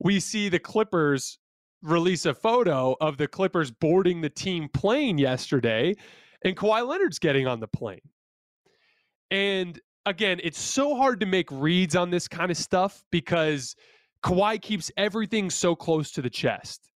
[0.00, 1.38] we see the Clippers
[1.82, 5.94] release a photo of the Clippers boarding the team plane yesterday,
[6.44, 8.00] and Kawhi Leonard's getting on the plane.
[9.30, 13.76] And again, it's so hard to make reads on this kind of stuff because
[14.24, 16.90] Kawhi keeps everything so close to the chest.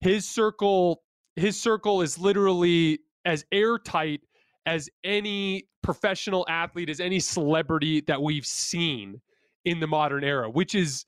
[0.00, 1.02] His circle,
[1.40, 4.20] his circle is literally as airtight
[4.66, 9.20] as any professional athlete, as any celebrity that we've seen
[9.64, 11.06] in the modern era, which is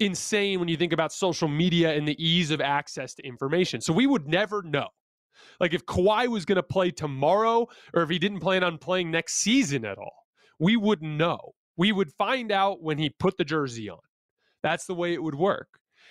[0.00, 3.80] insane when you think about social media and the ease of access to information.
[3.80, 4.88] So we would never know.
[5.60, 9.10] Like if Kawhi was going to play tomorrow or if he didn't plan on playing
[9.10, 10.26] next season at all,
[10.58, 11.38] we wouldn't know.
[11.76, 13.98] We would find out when he put the jersey on.
[14.62, 15.68] That's the way it would work.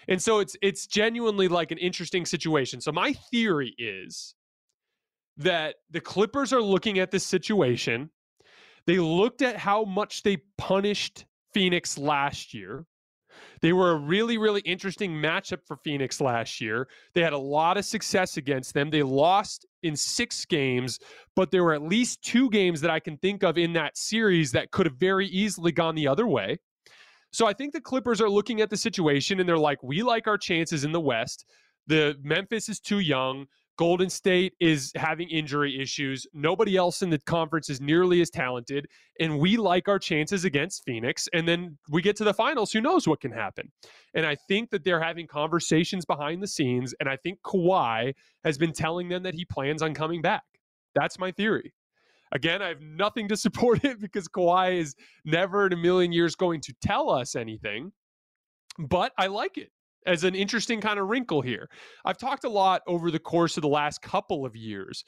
[0.07, 2.81] And so it's it's genuinely like an interesting situation.
[2.81, 4.35] So my theory is
[5.37, 8.09] that the Clippers are looking at this situation.
[8.87, 12.85] They looked at how much they punished Phoenix last year.
[13.61, 16.87] They were a really, really interesting matchup for Phoenix last year.
[17.13, 18.89] They had a lot of success against them.
[18.89, 20.99] They lost in six games,
[21.35, 24.51] but there were at least two games that I can think of in that series
[24.51, 26.57] that could have very easily gone the other way.
[27.31, 30.27] So I think the Clippers are looking at the situation and they're like, we like
[30.27, 31.45] our chances in the West.
[31.87, 33.47] The Memphis is too young.
[33.77, 36.27] Golden State is having injury issues.
[36.33, 38.85] Nobody else in the conference is nearly as talented.
[39.19, 41.27] And we like our chances against Phoenix.
[41.33, 42.71] And then we get to the finals.
[42.71, 43.71] Who knows what can happen?
[44.13, 46.93] And I think that they're having conversations behind the scenes.
[46.99, 48.13] And I think Kawhi
[48.43, 50.43] has been telling them that he plans on coming back.
[50.93, 51.73] That's my theory.
[52.31, 56.35] Again, I have nothing to support it because Kawhi is never in a million years
[56.35, 57.91] going to tell us anything.
[58.79, 59.71] But I like it
[60.05, 61.69] as an interesting kind of wrinkle here.
[62.05, 65.03] I've talked a lot over the course of the last couple of years,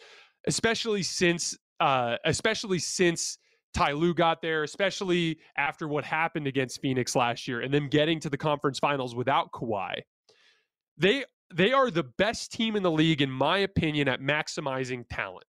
[0.47, 3.37] especially since uh, especially since
[3.73, 8.19] Ty Lue got there, especially after what happened against Phoenix last year and them getting
[8.21, 10.01] to the conference finals without Kawhi.
[10.97, 15.45] They they are the best team in the league, in my opinion, at maximizing talent.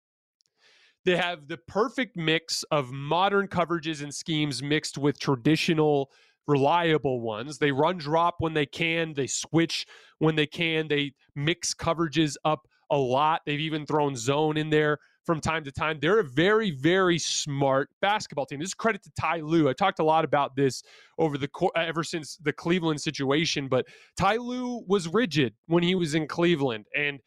[1.05, 6.11] They have the perfect mix of modern coverages and schemes mixed with traditional
[6.47, 7.57] reliable ones.
[7.57, 9.85] They run drop when they can, they switch
[10.19, 13.41] when they can, they mix coverages up a lot.
[13.45, 15.99] They've even thrown zone in there from time to time.
[15.99, 18.59] They're a very, very smart basketball team.
[18.59, 19.69] This is credit to Ty Lue.
[19.69, 20.83] I talked a lot about this
[21.17, 23.85] over the uh, ever since the Cleveland situation, but
[24.17, 27.19] Ty Lue was rigid when he was in Cleveland and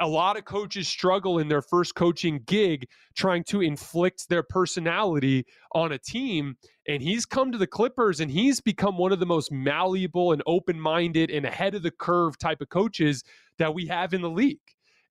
[0.00, 2.86] a lot of coaches struggle in their first coaching gig
[3.16, 6.56] trying to inflict their personality on a team.
[6.86, 10.42] And he's come to the Clippers and he's become one of the most malleable and
[10.46, 13.24] open minded and ahead of the curve type of coaches
[13.58, 14.58] that we have in the league.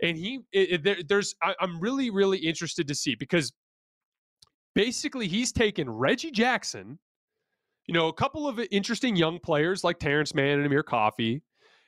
[0.02, 3.52] And he, it, it, there, there's, I, I'm really, really interested to see because
[4.74, 7.00] basically he's taken Reggie Jackson,
[7.88, 11.42] you know, a couple of interesting young players like Terance Mann and Amir Coffey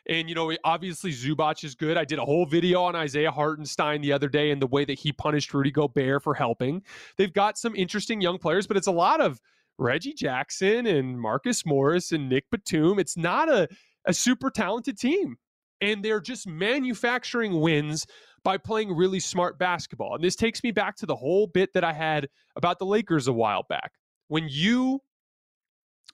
[0.10, 1.96] and, you know, obviously Zubac is good.
[1.96, 4.98] I did a whole video on Isaiah Hartenstein the other day and the way that
[4.98, 6.82] he punished Rudy Gobert for helping.
[7.16, 9.40] They've got some interesting young players, but it's a lot of
[9.78, 12.98] Reggie Jackson and Marcus Morris and Nick Batum.
[12.98, 13.70] It's not a,
[14.06, 15.38] a super talented team.
[15.80, 18.08] And they're just manufacturing wins
[18.44, 20.16] by playing really smart basketball.
[20.16, 23.28] And this takes me back to the whole bit that I had about the Lakers
[23.28, 23.94] a while back.
[24.28, 25.02] When you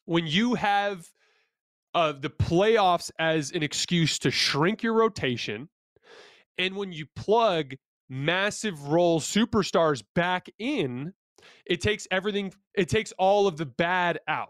[0.03, 1.09] when you have
[1.95, 5.69] of the playoffs as an excuse to shrink your rotation.
[6.57, 7.73] And when you plug
[8.09, 11.13] massive role superstars back in,
[11.65, 14.49] it takes everything, it takes all of the bad out.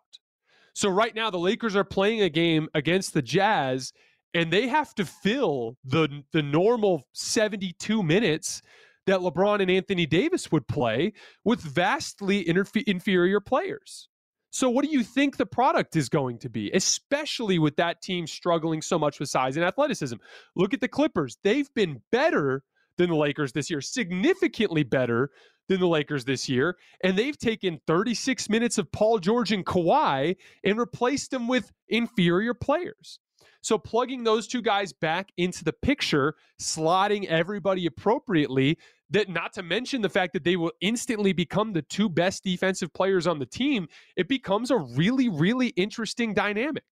[0.73, 3.93] So right now, the Lakers are playing a game against the Jazz,
[4.33, 8.61] and they have to fill the the normal 72 minutes
[9.05, 11.13] that LeBron and Anthony Davis would play
[11.45, 14.09] with vastly inferior players.
[14.56, 18.26] So, what do you think the product is going to be, especially with that team
[18.26, 20.16] struggling so much with size and athleticism?
[20.56, 21.38] Look at the Clippers.
[21.43, 22.64] They've been better
[22.97, 25.30] than the Lakers this year, significantly better
[25.68, 26.78] than the Lakers this year.
[27.03, 32.53] And they've taken 36 minutes of Paul George and Kawhi and replaced them with inferior
[32.53, 33.20] players.
[33.62, 38.78] So, plugging those two guys back into the picture, slotting everybody appropriately,
[39.10, 42.91] that not to mention the fact that they will instantly become the two best defensive
[42.93, 46.84] players on the team, it becomes a really, really interesting dynamic.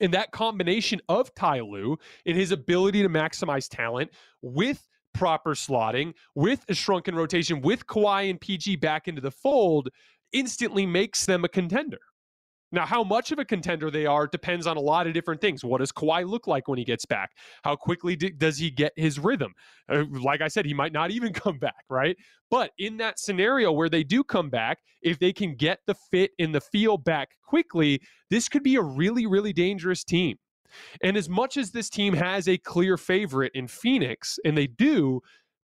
[0.00, 4.10] And that combination of Ty Lue and his ability to maximize talent
[4.42, 9.88] with proper slotting, with a shrunken rotation, with Kawhi and PG back into the fold,
[10.32, 11.98] instantly makes them a contender.
[12.72, 15.64] Now, how much of a contender they are depends on a lot of different things.
[15.64, 17.30] What does Kawhi look like when he gets back?
[17.62, 19.54] How quickly d- does he get his rhythm?
[19.88, 22.16] Uh, like I said, he might not even come back, right?
[22.50, 26.32] But in that scenario where they do come back, if they can get the fit
[26.38, 28.00] in the feel back quickly,
[28.30, 30.36] this could be a really, really dangerous team.
[31.02, 35.20] And as much as this team has a clear favorite in Phoenix, and they do,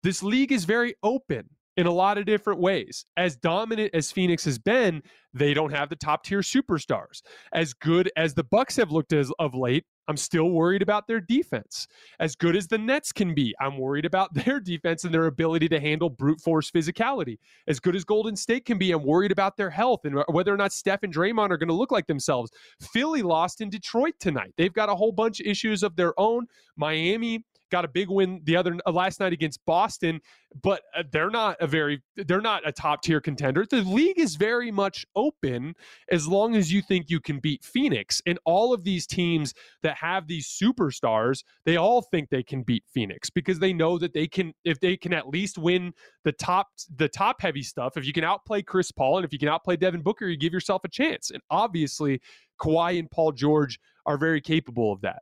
[0.04, 1.50] this league is very open
[1.80, 3.06] in a lot of different ways.
[3.16, 5.02] As dominant as Phoenix has been,
[5.34, 7.22] they don't have the top tier superstars.
[7.54, 11.22] As good as the Bucks have looked as of late, I'm still worried about their
[11.22, 11.88] defense.
[12.20, 15.70] As good as the Nets can be, I'm worried about their defense and their ability
[15.70, 17.38] to handle brute force physicality.
[17.66, 20.58] As good as Golden State can be, I'm worried about their health and whether or
[20.58, 22.52] not Steph and Draymond are going to look like themselves.
[22.92, 24.54] Philly lost in Detroit tonight.
[24.58, 26.48] They've got a whole bunch of issues of their own.
[26.76, 30.22] Miami got a big win the other uh, last night against Boston,
[30.64, 33.66] but uh, they're not a very they're not a top tier contender.
[33.70, 35.76] The league is very much open
[36.10, 38.22] as long as you think you can beat Phoenix.
[38.26, 39.54] And all of these teams
[39.84, 44.14] that have these superstars, they all think they can beat Phoenix because they know that
[44.14, 45.94] they can if they can at least win
[46.24, 47.98] the top the top heavy stuff.
[47.98, 50.54] If you can outplay Chris Paul and if you can outplay Devin Booker, you give
[50.54, 51.32] yourself a chance.
[51.32, 52.22] And obviously,
[52.62, 55.22] Kawhi and Paul George are very capable of that.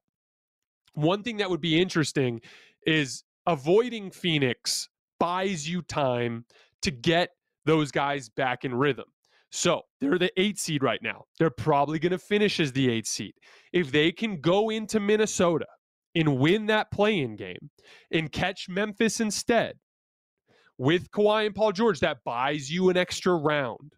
[0.98, 2.42] One thing that would be interesting
[2.88, 4.90] is avoiding Phoenix
[5.20, 6.46] buys you time
[6.82, 7.30] to get
[7.66, 9.06] those guys back in rhythm.
[9.52, 11.26] So they're the eight seed right now.
[11.38, 13.34] They're probably going to finish as the eight seed.
[13.72, 15.68] If they can go into Minnesota
[16.16, 17.70] and win that play in game
[18.12, 19.76] and catch Memphis instead
[20.80, 23.94] with Kawhi and Paul George, that buys you an extra round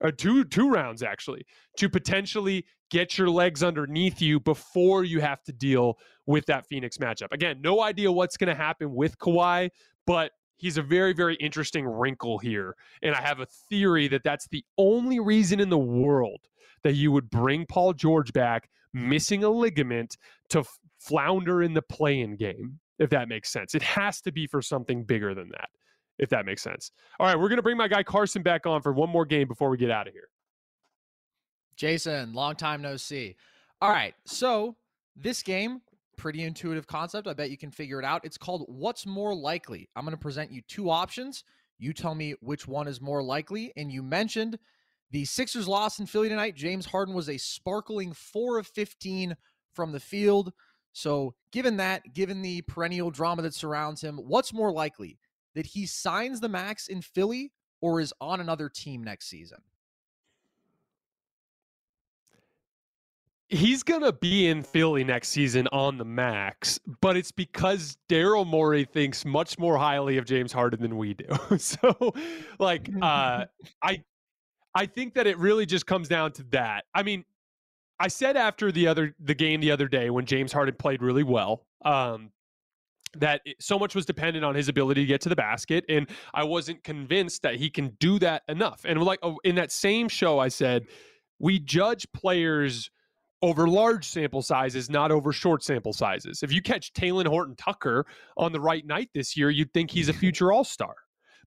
[0.00, 1.46] or two two rounds actually
[1.78, 6.98] to potentially get your legs underneath you before you have to deal with that Phoenix
[6.98, 7.32] matchup.
[7.32, 9.70] Again, no idea what's going to happen with Kawhi,
[10.06, 14.46] but he's a very very interesting wrinkle here and I have a theory that that's
[14.46, 16.38] the only reason in the world
[16.84, 20.18] that you would bring Paul George back missing a ligament
[20.50, 23.74] to f- flounder in the play-in game if that makes sense.
[23.74, 25.70] It has to be for something bigger than that
[26.18, 26.92] if that makes sense.
[27.18, 29.48] All right, we're going to bring my guy Carson back on for one more game
[29.48, 30.28] before we get out of here.
[31.82, 33.34] Jason, long time no see.
[33.80, 34.76] All right, so
[35.16, 35.80] this game,
[36.16, 37.26] pretty intuitive concept.
[37.26, 38.24] I bet you can figure it out.
[38.24, 39.88] It's called What's More Likely.
[39.96, 41.42] I'm going to present you two options.
[41.80, 43.72] You tell me which one is more likely.
[43.76, 44.60] And you mentioned
[45.10, 46.54] the Sixers lost in Philly tonight.
[46.54, 49.36] James Harden was a sparkling 4 of 15
[49.74, 50.52] from the field.
[50.92, 55.18] So, given that, given the perennial drama that surrounds him, what's more likely?
[55.54, 59.58] that he signs the max in Philly or is on another team next season?
[63.52, 68.46] He's going to be in Philly next season on the max, but it's because Daryl
[68.46, 71.26] Morey thinks much more highly of James Harden than we do.
[71.58, 72.14] so,
[72.58, 73.44] like, uh,
[73.82, 74.02] I,
[74.74, 76.86] I think that it really just comes down to that.
[76.94, 77.26] I mean,
[78.00, 81.22] I said after the other the game the other day when James Harden played really
[81.22, 82.30] well, um,
[83.18, 86.42] that so much was dependent on his ability to get to the basket and i
[86.42, 90.38] wasn't convinced that he can do that enough and like oh, in that same show
[90.38, 90.86] i said
[91.38, 92.90] we judge players
[93.42, 98.06] over large sample sizes not over short sample sizes if you catch Talen Horton Tucker
[98.36, 100.94] on the right night this year you'd think he's a future all-star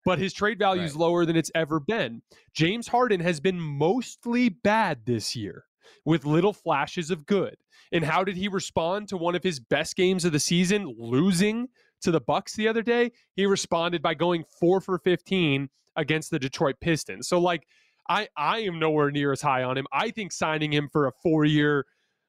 [0.04, 1.00] but his trade value is right.
[1.00, 2.22] lower than it's ever been
[2.54, 5.66] james harden has been mostly bad this year
[6.04, 7.56] with little flashes of good
[7.92, 11.70] and how did he respond to one of his best games of the season, losing
[12.02, 13.12] to the Bucks the other day?
[13.36, 17.28] He responded by going 4 for 15 against the Detroit Pistons.
[17.28, 17.68] So like
[18.10, 19.86] I I am nowhere near as high on him.
[19.92, 21.86] I think signing him for a 4-year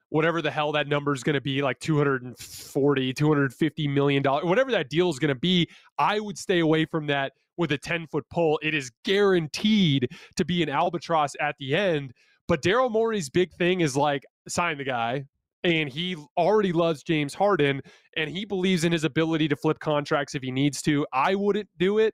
[0.09, 4.71] whatever the hell that number is going to be like 240 250 million dollars whatever
[4.71, 5.67] that deal is going to be
[5.97, 10.07] i would stay away from that with a 10 foot pole it is guaranteed
[10.37, 12.13] to be an albatross at the end
[12.47, 15.25] but daryl morey's big thing is like sign the guy
[15.63, 17.81] and he already loves James Harden
[18.15, 21.05] and he believes in his ability to flip contracts if he needs to.
[21.11, 22.13] I wouldn't do it,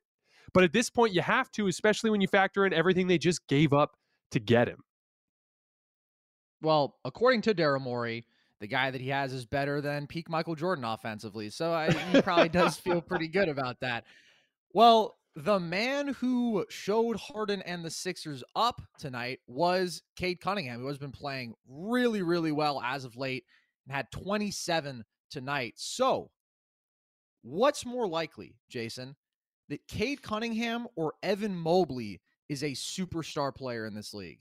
[0.53, 3.47] but at this point you have to, especially when you factor in everything they just
[3.47, 3.95] gave up
[4.31, 4.83] to get him.
[6.61, 8.25] Well, according to Daryl Morey,
[8.59, 11.49] the guy that he has is better than peak Michael Jordan offensively.
[11.49, 14.05] So I, he probably does feel pretty good about that.
[14.73, 20.87] Well, the man who showed Harden and the Sixers up tonight was Cade Cunningham, who
[20.87, 23.43] has been playing really, really well as of late
[23.85, 25.73] and had 27 tonight.
[25.75, 26.29] So,
[27.41, 29.15] what's more likely, Jason,
[29.69, 34.39] that Cade Cunningham or Evan Mobley is a superstar player in this league?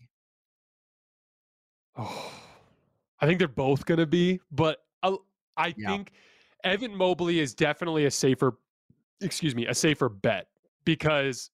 [1.97, 2.33] Oh,
[3.21, 5.17] I think they're both going to be, but I,
[5.57, 5.89] I yeah.
[5.89, 6.13] think
[6.65, 8.59] Evan Mobley is definitely a safer,
[9.21, 10.49] excuse me, a safer bet
[10.85, 11.51] because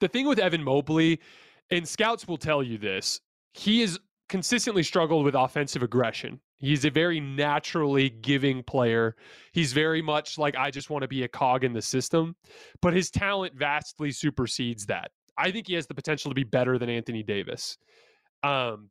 [0.00, 1.20] the thing with Evan Mobley,
[1.70, 3.20] and scouts will tell you this,
[3.52, 3.98] he is
[4.28, 6.40] consistently struggled with offensive aggression.
[6.58, 9.14] He's a very naturally giving player.
[9.52, 12.34] He's very much like, I just want to be a cog in the system,
[12.82, 15.12] but his talent vastly supersedes that.
[15.36, 17.78] I think he has the potential to be better than Anthony Davis.
[18.42, 18.90] Um,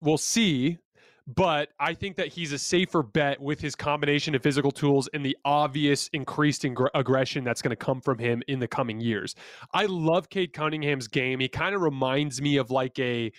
[0.00, 0.78] we'll see,
[1.26, 5.24] but I think that he's a safer bet with his combination of physical tools and
[5.24, 9.34] the obvious increased ing- aggression that's going to come from him in the coming years.
[9.72, 11.40] I love Cade Cunningham's game.
[11.40, 13.30] He kind of reminds me of like a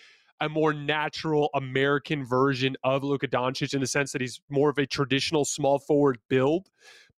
[0.44, 4.78] a more natural American version of Luka Doncic in the sense that he's more of
[4.78, 6.70] a traditional small forward build,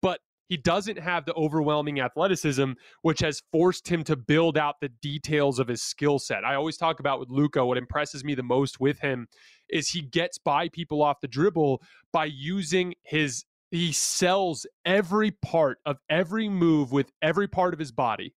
[0.03, 4.91] but he doesn't have the overwhelming athleticism, which has forced him to build out the
[5.01, 6.45] details of his skill set.
[6.45, 9.27] I always talk about with Luka, what impresses me the most with him
[9.70, 11.81] is he gets by people off the dribble
[12.12, 17.91] by using his he sells every part of every move with every part of his
[17.91, 18.33] body.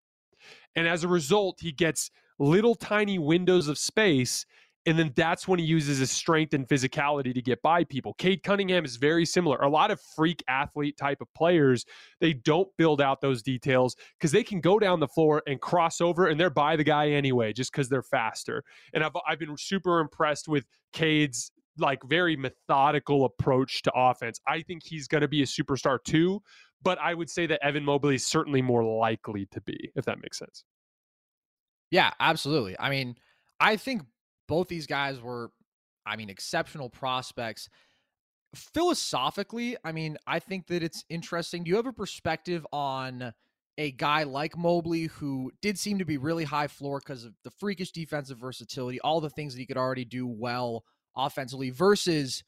[0.76, 2.10] And as a result, he gets
[2.40, 4.46] little tiny windows of space
[4.88, 8.14] and then that's when he uses his strength and physicality to get by people.
[8.14, 9.58] Cade Cunningham is very similar.
[9.58, 11.86] A lot of freak athlete type of players,
[12.22, 16.00] they don't build out those details because they can go down the floor and cross
[16.00, 18.64] over and they're by the guy anyway, just because they're faster.
[18.94, 24.40] And I've, I've been super impressed with Cade's like very methodical approach to offense.
[24.48, 26.42] I think he's going to be a superstar too,
[26.82, 30.22] but I would say that Evan Mobley is certainly more likely to be, if that
[30.22, 30.64] makes sense.
[31.92, 32.78] Yeah, absolutely.
[32.80, 33.16] I mean,
[33.60, 34.04] I think
[34.48, 35.52] both these guys were,
[36.06, 37.70] I mean, exceptional prospects.
[38.56, 41.64] Philosophically, I mean, I think that it's interesting.
[41.64, 43.34] Do you have a perspective on
[43.78, 47.52] a guy like Mobley who did seem to be really high floor because of the
[47.52, 50.84] freakish defensive versatility, all the things that he could already do well
[51.16, 52.44] offensively, versus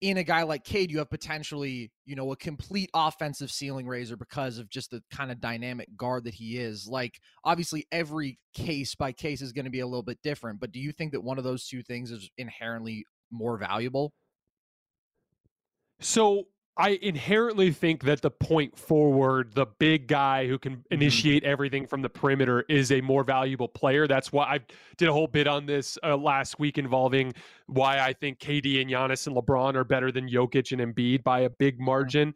[0.00, 4.16] in a guy like Cade, you have potentially, you know, a complete offensive ceiling raiser
[4.16, 6.86] because of just the kind of dynamic guard that he is.
[6.88, 10.72] Like, obviously, every case by case is going to be a little bit different, but
[10.72, 14.12] do you think that one of those two things is inherently more valuable?
[16.00, 16.44] So
[16.80, 20.94] I inherently think that the point forward, the big guy who can mm-hmm.
[20.94, 21.52] initiate mm-hmm.
[21.52, 24.08] everything from the perimeter, is a more valuable player.
[24.08, 24.60] That's why I
[24.96, 27.34] did a whole bit on this uh, last week involving
[27.66, 31.40] why I think KD and Giannis and LeBron are better than Jokic and Embiid by
[31.40, 32.32] a big margin.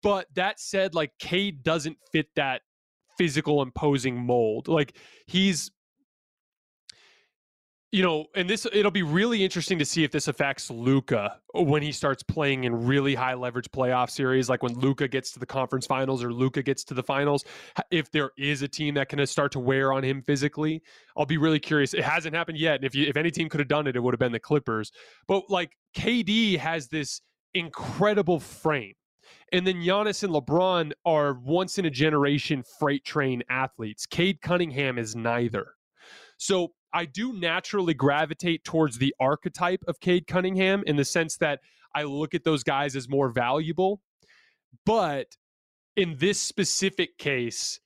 [0.00, 2.62] But that said, like Cade doesn't fit that
[3.18, 4.68] physical imposing mold.
[4.68, 5.72] Like he's
[7.92, 11.82] you know, and this it'll be really interesting to see if this affects Luka when
[11.82, 15.44] he starts playing in really high leverage playoff series, like when Luka gets to the
[15.44, 17.44] conference finals or Luka gets to the finals.
[17.90, 20.82] If there is a team that can uh, start to wear on him physically,
[21.18, 21.92] I'll be really curious.
[21.92, 24.00] It hasn't happened yet, and if you if any team could have done it, it
[24.00, 24.90] would have been the Clippers.
[25.28, 27.20] But like KD has this
[27.52, 28.94] incredible frame.
[29.52, 34.06] And then Giannis and LeBron are once in a generation freight train athletes.
[34.06, 35.74] Cade Cunningham is neither.
[36.38, 41.60] So I do naturally gravitate towards the archetype of Cade Cunningham in the sense that
[41.94, 44.00] I look at those guys as more valuable.
[44.84, 45.26] But
[45.96, 47.80] in this specific case,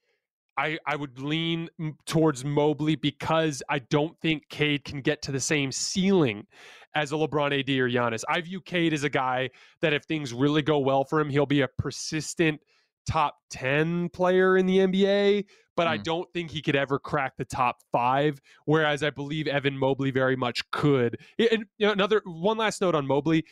[0.57, 1.69] I, I would lean
[2.05, 6.47] towards Mobley because I don't think Cade can get to the same ceiling
[6.95, 8.23] as a LeBron AD or Giannis.
[8.27, 9.51] I view Cade as a guy
[9.81, 12.59] that if things really go well for him, he'll be a persistent
[13.07, 15.45] top 10 player in the NBA,
[15.75, 15.91] but mm.
[15.91, 18.39] I don't think he could ever crack the top five.
[18.65, 21.19] Whereas I believe Evan Mobley very much could.
[21.39, 23.45] And you know, another one last note on Mobley,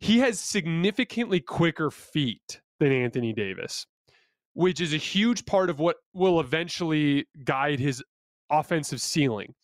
[0.00, 3.86] he has significantly quicker feet than Anthony Davis,
[4.54, 8.02] which is a huge part of what will eventually guide his
[8.50, 9.54] offensive ceiling.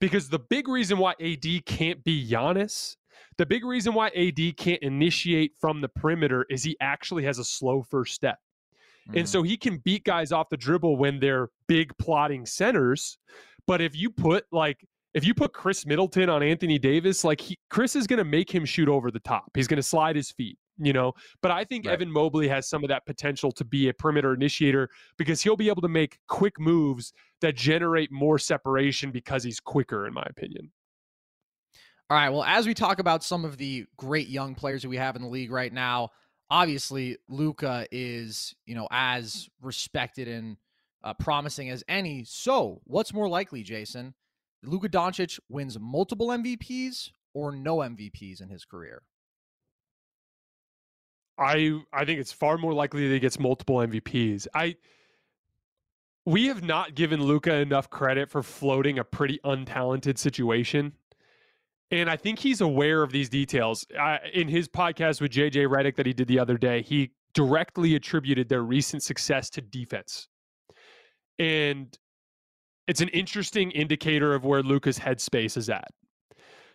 [0.00, 2.96] Because the big reason why AD can't be Giannis,
[3.38, 7.44] the big reason why AD can't initiate from the perimeter is he actually has a
[7.44, 8.38] slow first step.
[9.08, 9.18] Mm-hmm.
[9.18, 13.18] And so he can beat guys off the dribble when they're big plotting centers.
[13.66, 14.84] But if you put like
[15.14, 18.54] if you put Khris Middleton on Anthony Davis, like he, Khris is going to make
[18.54, 19.50] him shoot over the top.
[19.54, 21.12] He's going to slide his feet, you know.
[21.40, 21.94] But I think right.
[21.94, 25.68] Evan Mobley has some of that potential to be a perimeter initiator because he'll be
[25.68, 30.70] able to make quick moves that generate more separation because he's quicker, in my opinion.
[32.10, 32.30] All right.
[32.30, 35.22] Well, as we talk about some of the great young players that we have in
[35.22, 36.10] the league right now,
[36.50, 40.56] obviously Luka is, you know, as respected and
[41.04, 42.24] uh, promising as any.
[42.24, 44.14] So, what's more likely, Jason?
[44.62, 49.02] Luka Doncic wins multiple MVPs or no MVPs in his career?
[51.38, 54.48] I I think it's far more likely that he gets multiple MVPs.
[54.54, 54.76] I
[56.26, 60.92] we have not given Luka enough credit for floating a pretty untalented situation.
[61.90, 63.86] And I think he's aware of these details.
[64.34, 68.48] In his podcast with JJ Redick that he did the other day, he directly attributed
[68.48, 70.28] their recent success to defense.
[71.38, 71.96] And
[72.88, 75.88] it's an interesting indicator of where Luka's headspace is at.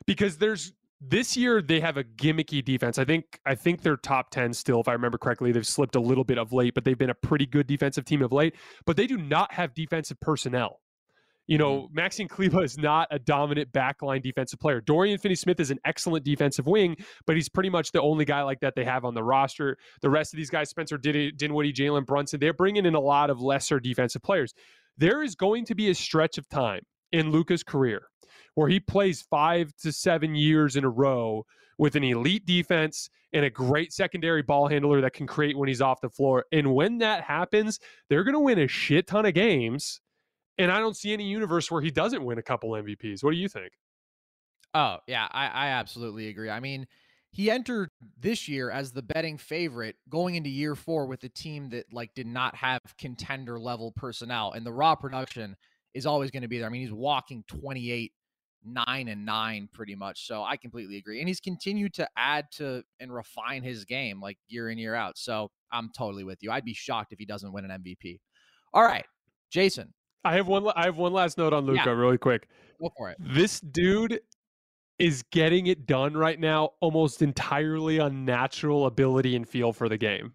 [0.08, 2.98] because there's this year they have a gimmicky defense.
[2.98, 5.52] I think I think they're top 10 still if I remember correctly.
[5.52, 8.22] They've slipped a little bit of late, but they've been a pretty good defensive team
[8.22, 8.56] of late,
[8.86, 10.82] but they do not have defensive personnel.
[11.48, 11.96] You know, mm-hmm.
[11.96, 14.82] Maxime Kleber is not a dominant backline defensive player.
[14.82, 18.44] Dorian Finney Smith is an excellent defensive wing, but he's pretty much the only guy
[18.44, 19.78] like that they have on the roster.
[20.02, 23.42] The rest of these guys, Spencer Dinwiddie, Jalen Brunson, they're bringing in a lot of
[23.42, 24.54] lesser defensive players.
[24.98, 26.82] There is going to be a stretch of time
[27.12, 28.04] in Luka's career
[28.56, 31.46] where he plays five to seven years in a row
[31.78, 35.82] with an elite defense and a great secondary ball handler that can create when he's
[35.82, 36.46] off the floor.
[36.52, 37.80] And when that happens,
[38.10, 40.00] they're going to win a shit ton of games
[40.58, 43.24] and I don't see any universe where he doesn't win a couple MVPs.
[43.24, 43.74] What do you think?
[44.74, 46.50] Oh, yeah, I, I absolutely agree.
[46.50, 46.88] I mean,
[47.32, 47.90] he entered
[48.20, 52.14] this year as the betting favorite going into year four with a team that like
[52.14, 55.56] did not have contender level personnel and the raw production
[55.94, 56.68] is always going to be there.
[56.68, 58.12] I mean, he's walking 28
[58.66, 60.28] 9 and 9 pretty much.
[60.28, 61.20] So I completely agree.
[61.20, 65.18] And he's continued to add to and refine his game like year in year out.
[65.18, 66.52] So I'm totally with you.
[66.52, 68.20] I'd be shocked if he doesn't win an MVP.
[68.74, 69.06] All right.
[69.52, 69.94] Jason,
[70.26, 70.68] I have one.
[70.76, 71.92] I have one last note on Luka, yeah.
[71.92, 72.48] really quick.
[72.82, 73.18] Go for it.
[73.20, 74.22] This dude
[75.00, 79.98] is getting it done right now, almost entirely on natural ability and feel for the
[79.98, 80.34] game.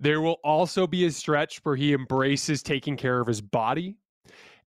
[0.00, 3.96] There will also be a stretch where he embraces taking care of his body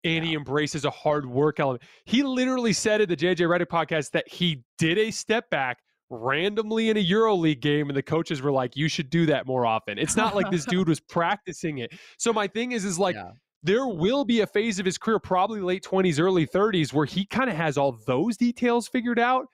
[0.03, 0.29] and yeah.
[0.29, 1.83] he embraces a hard work element.
[2.05, 6.89] He literally said in the JJ Redick podcast that he did a step back randomly
[6.89, 9.99] in a EuroLeague game and the coaches were like, you should do that more often.
[9.99, 11.91] It's not like this dude was practicing it.
[12.17, 13.31] So my thing is, is like, yeah
[13.67, 17.25] there will be a phase of his career, probably late 20s, early 30s, where he
[17.25, 19.47] kind of has all those details figured out.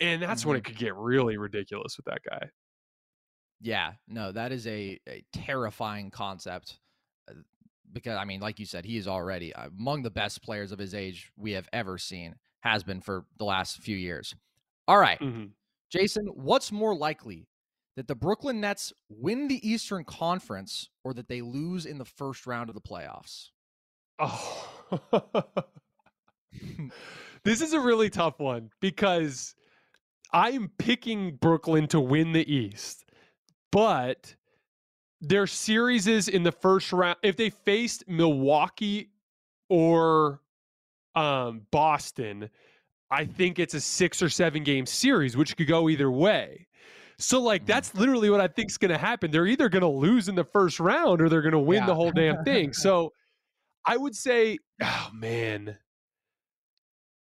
[0.00, 0.50] And that's mm-hmm.
[0.50, 2.48] when it could get really ridiculous with that guy.
[3.60, 6.78] Yeah, no, that is a, a terrifying concept.
[7.28, 7.34] Uh,
[7.92, 10.78] because, I mean, like you said, he is already uh, among the best players of
[10.78, 14.34] his age we have ever seen, has been for the last few years.
[14.86, 15.18] All right.
[15.20, 15.46] mm-hmm.
[15.90, 17.48] Jason, what's more likely
[17.96, 22.46] that the Brooklyn Nets win the Eastern Conference or that they lose in the first
[22.46, 23.48] round of the playoffs?
[24.18, 24.64] Oh.
[27.44, 29.54] this is a really tough one because
[30.32, 33.04] I'm picking Brooklyn to win the East.
[33.70, 34.34] But
[35.20, 37.18] their series is in the first round.
[37.22, 39.10] If they faced Milwaukee
[39.68, 40.40] or
[41.14, 42.48] um, Boston,
[43.10, 46.66] I think it's a six or seven game series, which could go either way.
[47.18, 47.66] So like mm.
[47.66, 49.30] that's literally what I think is going to happen.
[49.30, 51.86] They're either going to lose in the first round or they're going to win yeah.
[51.86, 52.72] the whole damn thing.
[52.78, 53.12] So
[53.88, 55.78] I would say, oh man,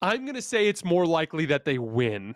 [0.03, 2.35] I'm going to say it's more likely that they win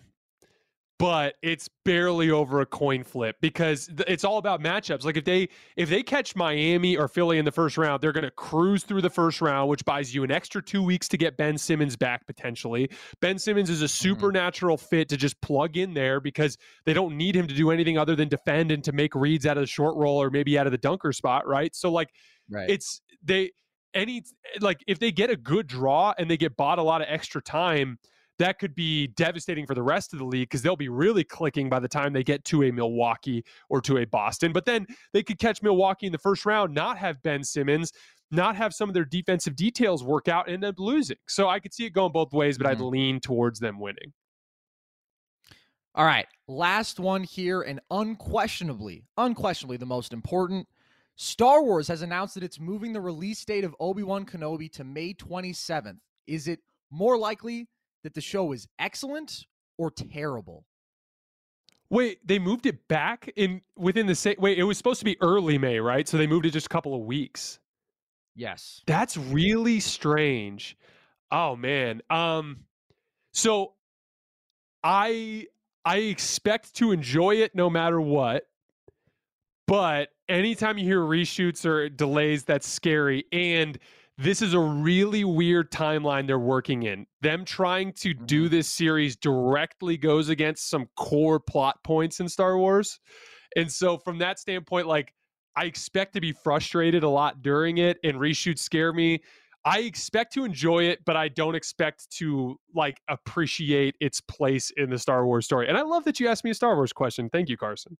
[0.98, 5.04] but it's barely over a coin flip because it's all about matchups.
[5.04, 8.24] Like if they if they catch Miami or Philly in the first round, they're going
[8.24, 11.36] to cruise through the first round, which buys you an extra 2 weeks to get
[11.36, 12.88] Ben Simmons back potentially.
[13.20, 13.90] Ben Simmons is a mm-hmm.
[13.90, 14.86] supernatural mm-hmm.
[14.86, 16.56] fit to just plug in there because
[16.86, 19.56] they don't need him to do anything other than defend and to make reads out
[19.56, 21.74] of the short roll or maybe out of the dunker spot, right?
[21.74, 22.10] So like
[22.48, 22.70] right.
[22.70, 23.50] it's they
[23.94, 24.22] any
[24.60, 27.42] like if they get a good draw and they get bought a lot of extra
[27.42, 27.98] time,
[28.38, 31.68] that could be devastating for the rest of the league because they'll be really clicking
[31.68, 34.52] by the time they get to a Milwaukee or to a Boston.
[34.52, 37.92] But then they could catch Milwaukee in the first round, not have Ben Simmons,
[38.30, 41.16] not have some of their defensive details work out, and end up losing.
[41.28, 42.82] So I could see it going both ways, but mm-hmm.
[42.82, 44.12] I'd lean towards them winning.
[45.94, 50.66] All right, last one here, and unquestionably, unquestionably the most important.
[51.16, 54.84] Star Wars has announced that it's moving the release date of Obi Wan Kenobi to
[54.84, 55.98] May 27th.
[56.26, 56.60] Is it
[56.90, 57.68] more likely
[58.04, 59.46] that the show is excellent
[59.78, 60.64] or terrible.
[61.90, 64.36] Wait, they moved it back in within the same.
[64.38, 66.06] Wait, it was supposed to be early May, right?
[66.06, 67.58] So they moved it just a couple of weeks.
[68.36, 70.76] Yes, that's really strange.
[71.30, 72.02] Oh man.
[72.10, 72.60] Um,
[73.32, 73.74] so
[74.82, 75.46] I
[75.84, 78.44] I expect to enjoy it no matter what.
[79.66, 83.24] But anytime you hear reshoots or delays, that's scary.
[83.32, 83.78] And
[84.16, 87.06] this is a really weird timeline they're working in.
[87.20, 88.54] Them trying to do mm-hmm.
[88.54, 93.00] this series directly goes against some core plot points in Star Wars.
[93.56, 95.12] And so, from that standpoint, like,
[95.56, 99.20] I expect to be frustrated a lot during it, and reshoots scare me.
[99.64, 104.90] I expect to enjoy it, but I don't expect to like appreciate its place in
[104.90, 105.68] the Star Wars story.
[105.68, 107.30] And I love that you asked me a Star Wars question.
[107.30, 107.96] Thank you, Carson.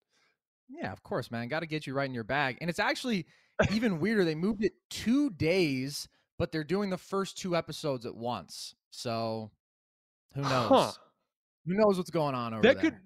[0.69, 1.49] Yeah, of course, man.
[1.49, 2.59] Got to get you right in your bag.
[2.61, 3.27] And it's actually
[3.73, 4.25] even weirder.
[4.25, 6.09] They moved it two days,
[6.39, 8.75] but they're doing the first two episodes at once.
[8.91, 9.51] So
[10.35, 10.69] who knows?
[10.69, 10.93] Huh.
[11.67, 12.91] Who knows what's going on over that there?
[12.91, 12.99] Could,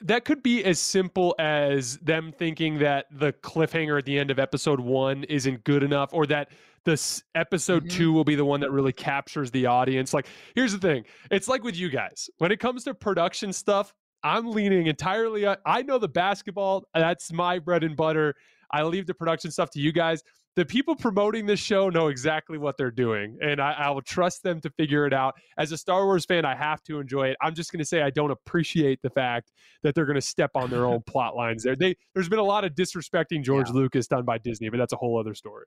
[0.00, 4.38] that could be as simple as them thinking that the cliffhanger at the end of
[4.38, 6.50] episode one isn't good enough, or that
[6.84, 7.96] this episode Mm-hmm.
[7.96, 10.12] two will be the one that really captures the audience.
[10.12, 13.94] Like, here's the thing: it's like with you guys when it comes to production stuff.
[14.24, 15.44] I'm leaning entirely.
[15.46, 16.84] on- I know the basketball.
[16.94, 18.34] That's my bread and butter.
[18.72, 20.22] I leave the production stuff to you guys.
[20.56, 24.44] The people promoting this show know exactly what they're doing, and I, I will trust
[24.44, 25.34] them to figure it out.
[25.58, 27.36] As a Star Wars fan, I have to enjoy it.
[27.42, 29.50] I'm just going to say I don't appreciate the fact
[29.82, 31.74] that they're going to step on their own plot lines there.
[31.76, 34.96] They, there's been a lot of disrespecting George Lucas done by Disney, but that's a
[34.96, 35.66] whole other story.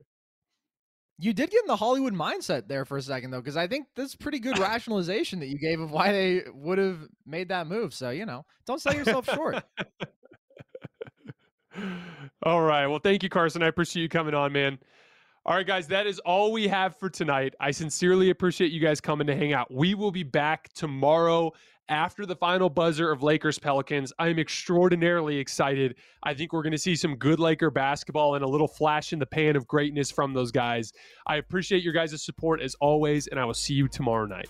[1.19, 3.88] You did get in the Hollywood mindset there for a second, though, because I think
[3.95, 7.65] this is pretty good rationalization that you gave of why they would have made that
[7.68, 7.94] move.
[7.94, 9.64] So, you know, don't sell yourself short.
[12.44, 12.88] All right.
[12.88, 13.64] Well, thank you, Carson.
[13.64, 14.77] I appreciate you coming on, man.
[15.45, 17.56] All right, guys, that is all we have for tonight.
[17.57, 19.73] I sincerely appreciate you guys coming to hang out.
[19.73, 21.53] We will be back tomorrow
[21.90, 24.12] after the final buzzer of Lakers Pelicans.
[24.20, 25.96] I am extraordinarily excited.
[26.24, 29.20] I think we're going to see some good Laker basketball and a little flash in
[29.20, 30.94] the pan of greatness from those guys.
[31.26, 34.50] I appreciate your guys' support as always, and I will see you tomorrow night.